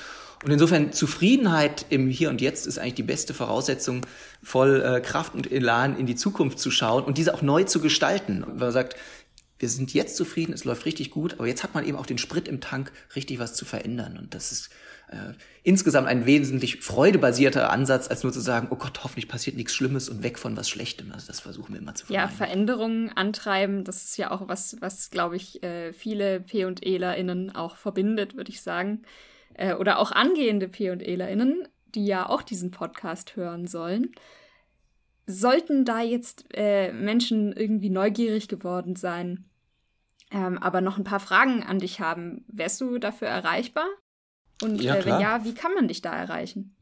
Und 0.43 0.51
insofern 0.51 0.93
Zufriedenheit 0.93 1.85
im 1.89 2.09
Hier 2.09 2.29
und 2.29 2.41
Jetzt 2.41 2.65
ist 2.65 2.79
eigentlich 2.79 2.95
die 2.95 3.03
beste 3.03 3.33
Voraussetzung, 3.33 4.05
voll 4.41 4.81
äh, 4.81 5.01
Kraft 5.01 5.35
und 5.35 5.51
Elan 5.51 5.99
in 5.99 6.05
die 6.05 6.15
Zukunft 6.15 6.59
zu 6.59 6.71
schauen 6.71 7.03
und 7.03 7.17
diese 7.17 7.33
auch 7.33 7.41
neu 7.41 7.65
zu 7.65 7.81
gestalten. 7.81 8.43
Wenn 8.47 8.57
man 8.57 8.71
sagt, 8.71 8.95
wir 9.59 9.67
sind 9.67 9.93
jetzt 9.93 10.15
zufrieden, 10.15 10.53
es 10.53 10.63
läuft 10.63 10.85
richtig 10.85 11.11
gut, 11.11 11.33
aber 11.33 11.47
jetzt 11.47 11.63
hat 11.63 11.73
man 11.75 11.85
eben 11.85 11.97
auch 11.97 12.05
den 12.05 12.17
Sprit 12.17 12.47
im 12.47 12.61
Tank, 12.61 12.91
richtig 13.15 13.39
was 13.39 13.53
zu 13.53 13.65
verändern. 13.65 14.17
Und 14.17 14.33
das 14.33 14.53
ist 14.53 14.69
äh, 15.09 15.33
insgesamt 15.63 16.07
ein 16.07 16.25
wesentlich 16.25 16.81
freudebasierter 16.81 17.71
Ansatz, 17.71 18.07
als 18.07 18.23
nur 18.23 18.31
zu 18.31 18.39
sagen, 18.39 18.67
oh 18.69 18.75
Gott, 18.75 19.03
hoffentlich 19.03 19.27
passiert 19.27 19.57
nichts 19.57 19.73
Schlimmes 19.73 20.07
und 20.07 20.23
weg 20.23 20.37
von 20.37 20.55
was 20.55 20.69
Schlechtem. 20.69 21.11
Also 21.11 21.27
das 21.27 21.39
versuchen 21.39 21.73
wir 21.73 21.81
immer 21.81 21.95
zu 21.95 22.05
vermeiden. 22.05 22.29
Ja, 22.29 22.35
Veränderungen 22.35 23.09
antreiben, 23.09 23.83
das 23.83 24.03
ist 24.03 24.17
ja 24.17 24.31
auch 24.31 24.47
was, 24.47 24.77
was 24.81 25.09
glaube 25.09 25.35
ich, 25.35 25.63
äh, 25.63 25.93
viele 25.93 26.39
P- 26.41 26.65
und 26.65 26.85
ElerInnen 26.85 27.55
auch 27.55 27.75
verbindet, 27.75 28.35
würde 28.35 28.51
ich 28.51 28.61
sagen. 28.61 29.01
Äh, 29.55 29.73
oder 29.73 29.99
auch 29.99 30.11
angehende 30.11 30.67
P- 30.67 30.91
und 30.91 31.01
ElerInnen, 31.01 31.67
die 31.95 32.05
ja 32.05 32.29
auch 32.29 32.43
diesen 32.43 32.71
Podcast 32.71 33.35
hören 33.35 33.65
sollen. 33.65 34.11
Sollten 35.25 35.85
da 35.85 36.01
jetzt 36.01 36.45
Menschen 36.55 37.53
irgendwie 37.53 37.91
neugierig 37.91 38.47
geworden 38.47 38.95
sein, 38.95 39.45
ähm, 40.31 40.57
aber 40.57 40.81
noch 40.81 40.97
ein 40.97 41.03
paar 41.03 41.19
Fragen 41.19 41.61
an 41.61 41.77
dich 41.77 41.99
haben, 41.99 42.45
wärst 42.47 42.81
du 42.81 42.97
dafür 42.97 43.27
erreichbar? 43.27 43.85
Und 44.61 44.81
ja, 44.81 44.95
äh, 44.95 45.05
wenn 45.05 45.19
ja, 45.19 45.43
wie 45.43 45.53
kann 45.53 45.73
man 45.73 45.87
dich 45.87 46.01
da 46.01 46.13
erreichen? 46.13 46.75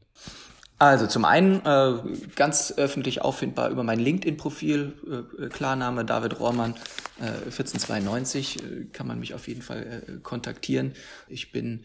Also 0.80 1.08
zum 1.08 1.24
einen 1.24 1.64
äh, 1.66 1.94
ganz 2.36 2.72
öffentlich 2.76 3.22
auffindbar 3.22 3.70
über 3.70 3.82
mein 3.82 3.98
LinkedIn-Profil, 3.98 5.26
äh, 5.40 5.48
Klarname 5.48 6.04
David 6.04 6.38
Rohrmann, 6.38 6.74
äh, 7.18 7.46
1492, 7.46 8.62
äh, 8.62 8.84
kann 8.92 9.08
man 9.08 9.18
mich 9.18 9.34
auf 9.34 9.48
jeden 9.48 9.62
Fall 9.62 10.04
äh, 10.06 10.12
kontaktieren. 10.22 10.94
Ich 11.26 11.50
bin 11.50 11.84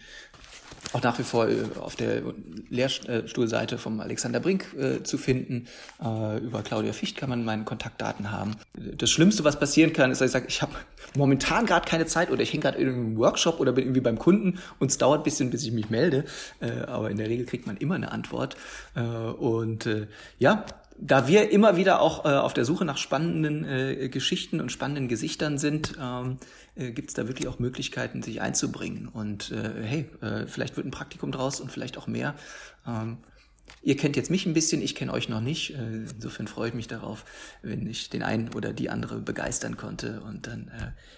auch 0.92 1.02
nach 1.02 1.18
wie 1.18 1.24
vor 1.24 1.48
äh, 1.48 1.64
auf 1.80 1.96
der 1.96 2.22
Lehrstuhlseite 2.70 3.78
vom 3.78 4.00
Alexander 4.00 4.40
Brink 4.40 4.66
äh, 4.78 5.04
zu 5.04 5.18
finden. 5.18 5.68
Äh, 6.04 6.40
über 6.40 6.62
Claudia 6.62 6.94
Ficht 6.94 7.18
kann 7.18 7.30
man 7.30 7.46
meine 7.46 7.64
Kontaktdaten 7.64 8.32
haben. 8.32 8.56
Das 8.74 9.10
Schlimmste, 9.10 9.44
was 9.44 9.60
passieren 9.60 9.94
kann, 9.94 10.12
ist, 10.12 10.20
dass 10.20 10.28
ich 10.28 10.34
sage, 10.34 10.46
ich 10.50 10.62
habe 10.62 10.74
momentan 11.16 11.66
gerade 11.66 11.88
keine 11.88 12.06
Zeit 12.06 12.32
oder 12.32 12.42
ich 12.42 12.52
hänge 12.52 12.64
gerade 12.64 12.78
in 12.78 12.90
einem 12.90 13.18
Workshop 13.18 13.60
oder 13.60 13.72
bin 13.72 13.86
irgendwie 13.86 14.02
beim 14.02 14.20
Kunden 14.20 14.60
und 14.80 14.92
es 14.92 14.98
dauert 14.98 15.22
ein 15.22 15.24
bisschen, 15.24 15.50
bis 15.50 15.64
ich 15.64 15.72
mich 15.72 15.90
melde. 15.90 16.26
Äh, 16.60 16.72
aber 16.88 17.10
in 17.10 17.18
der 17.18 17.30
Regel 17.30 17.46
kriegt 17.46 17.66
man 17.68 17.78
immer 17.78 17.96
eine 17.96 18.12
Antwort. 18.12 18.58
Äh, 18.96 19.02
und 19.02 19.86
äh, 19.86 20.08
ja, 20.40 20.66
da 20.98 21.28
wir 21.28 21.50
immer 21.52 21.78
wieder 21.78 22.02
auch 22.02 22.26
äh, 22.26 22.30
auf 22.30 22.54
der 22.54 22.66
Suche 22.66 22.86
nach 22.86 22.98
spannenden 22.98 23.66
äh, 23.66 24.10
Geschichten 24.10 24.62
und 24.62 24.72
spannenden 24.72 25.08
Gesichtern 25.08 25.58
sind, 25.58 25.94
ähm, 26.02 26.38
äh, 26.76 26.92
gibt 26.92 27.10
es 27.10 27.16
da 27.16 27.28
wirklich 27.28 27.48
auch 27.48 27.60
Möglichkeiten, 27.60 28.22
sich 28.22 28.42
einzubringen. 28.42 29.08
Und 29.08 29.52
äh, 29.52 29.84
hey, 29.84 30.10
äh, 30.22 30.48
vielleicht 30.48 30.78
wird 30.78 30.88
ein 30.88 30.92
Praktikum 30.92 31.32
draus 31.32 31.60
und 31.60 31.72
vielleicht 31.72 31.98
auch 31.98 32.08
mehr. 32.08 32.36
Ähm, 32.88 33.18
ihr 33.82 33.98
kennt 33.98 34.16
jetzt 34.16 34.30
mich 34.30 34.46
ein 34.46 34.54
bisschen, 34.54 34.82
ich 34.82 34.94
kenne 34.96 35.14
euch 35.14 35.30
noch 35.30 35.42
nicht. 35.42 35.72
Äh, 35.72 36.06
insofern 36.14 36.48
freue 36.48 36.70
ich 36.70 36.76
mich 36.76 36.88
darauf, 36.88 37.26
wenn 37.64 37.88
ich 37.88 38.10
den 38.10 38.24
einen 38.24 38.54
oder 38.54 38.72
die 38.72 38.90
andere 38.90 39.20
begeistern 39.20 39.78
konnte. 39.78 40.22
Und 40.22 40.48
dann 40.48 40.72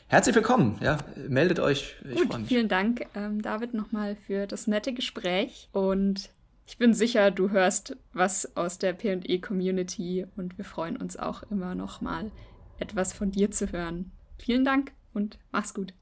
herzlich 0.07 0.35
willkommen. 0.35 0.79
Ja, 0.81 0.97
meldet 1.27 1.59
euch. 1.59 1.95
Ich 2.09 2.27
mich. 2.27 2.47
Vielen 2.47 2.69
Dank, 2.69 3.05
ähm, 3.13 3.41
David, 3.41 3.73
nochmal 3.73 4.15
für 4.27 4.47
das 4.47 4.67
nette 4.67 4.93
Gespräch. 4.93 5.69
Und 5.73 6.29
ich 6.65 6.77
bin 6.77 6.93
sicher, 6.93 7.31
du 7.31 7.51
hörst 7.51 7.95
was 8.13 8.55
aus 8.57 8.79
der 8.79 8.93
PE-Community 8.93 10.25
und 10.35 10.57
wir 10.57 10.65
freuen 10.65 10.97
uns 10.97 11.17
auch 11.17 11.43
immer 11.43 11.75
noch 11.75 12.01
mal 12.01 12.31
etwas 12.79 13.13
von 13.13 13.31
dir 13.31 13.51
zu 13.51 13.71
hören. 13.71 14.11
Vielen 14.37 14.65
Dank 14.65 14.91
und 15.13 15.39
mach's 15.51 15.73
gut. 15.73 15.93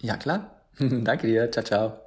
Ja, 0.00 0.16
klar. 0.16 0.62
Danke 0.78 1.26
dir. 1.26 1.50
Ciao, 1.50 1.64
ciao. 1.64 2.03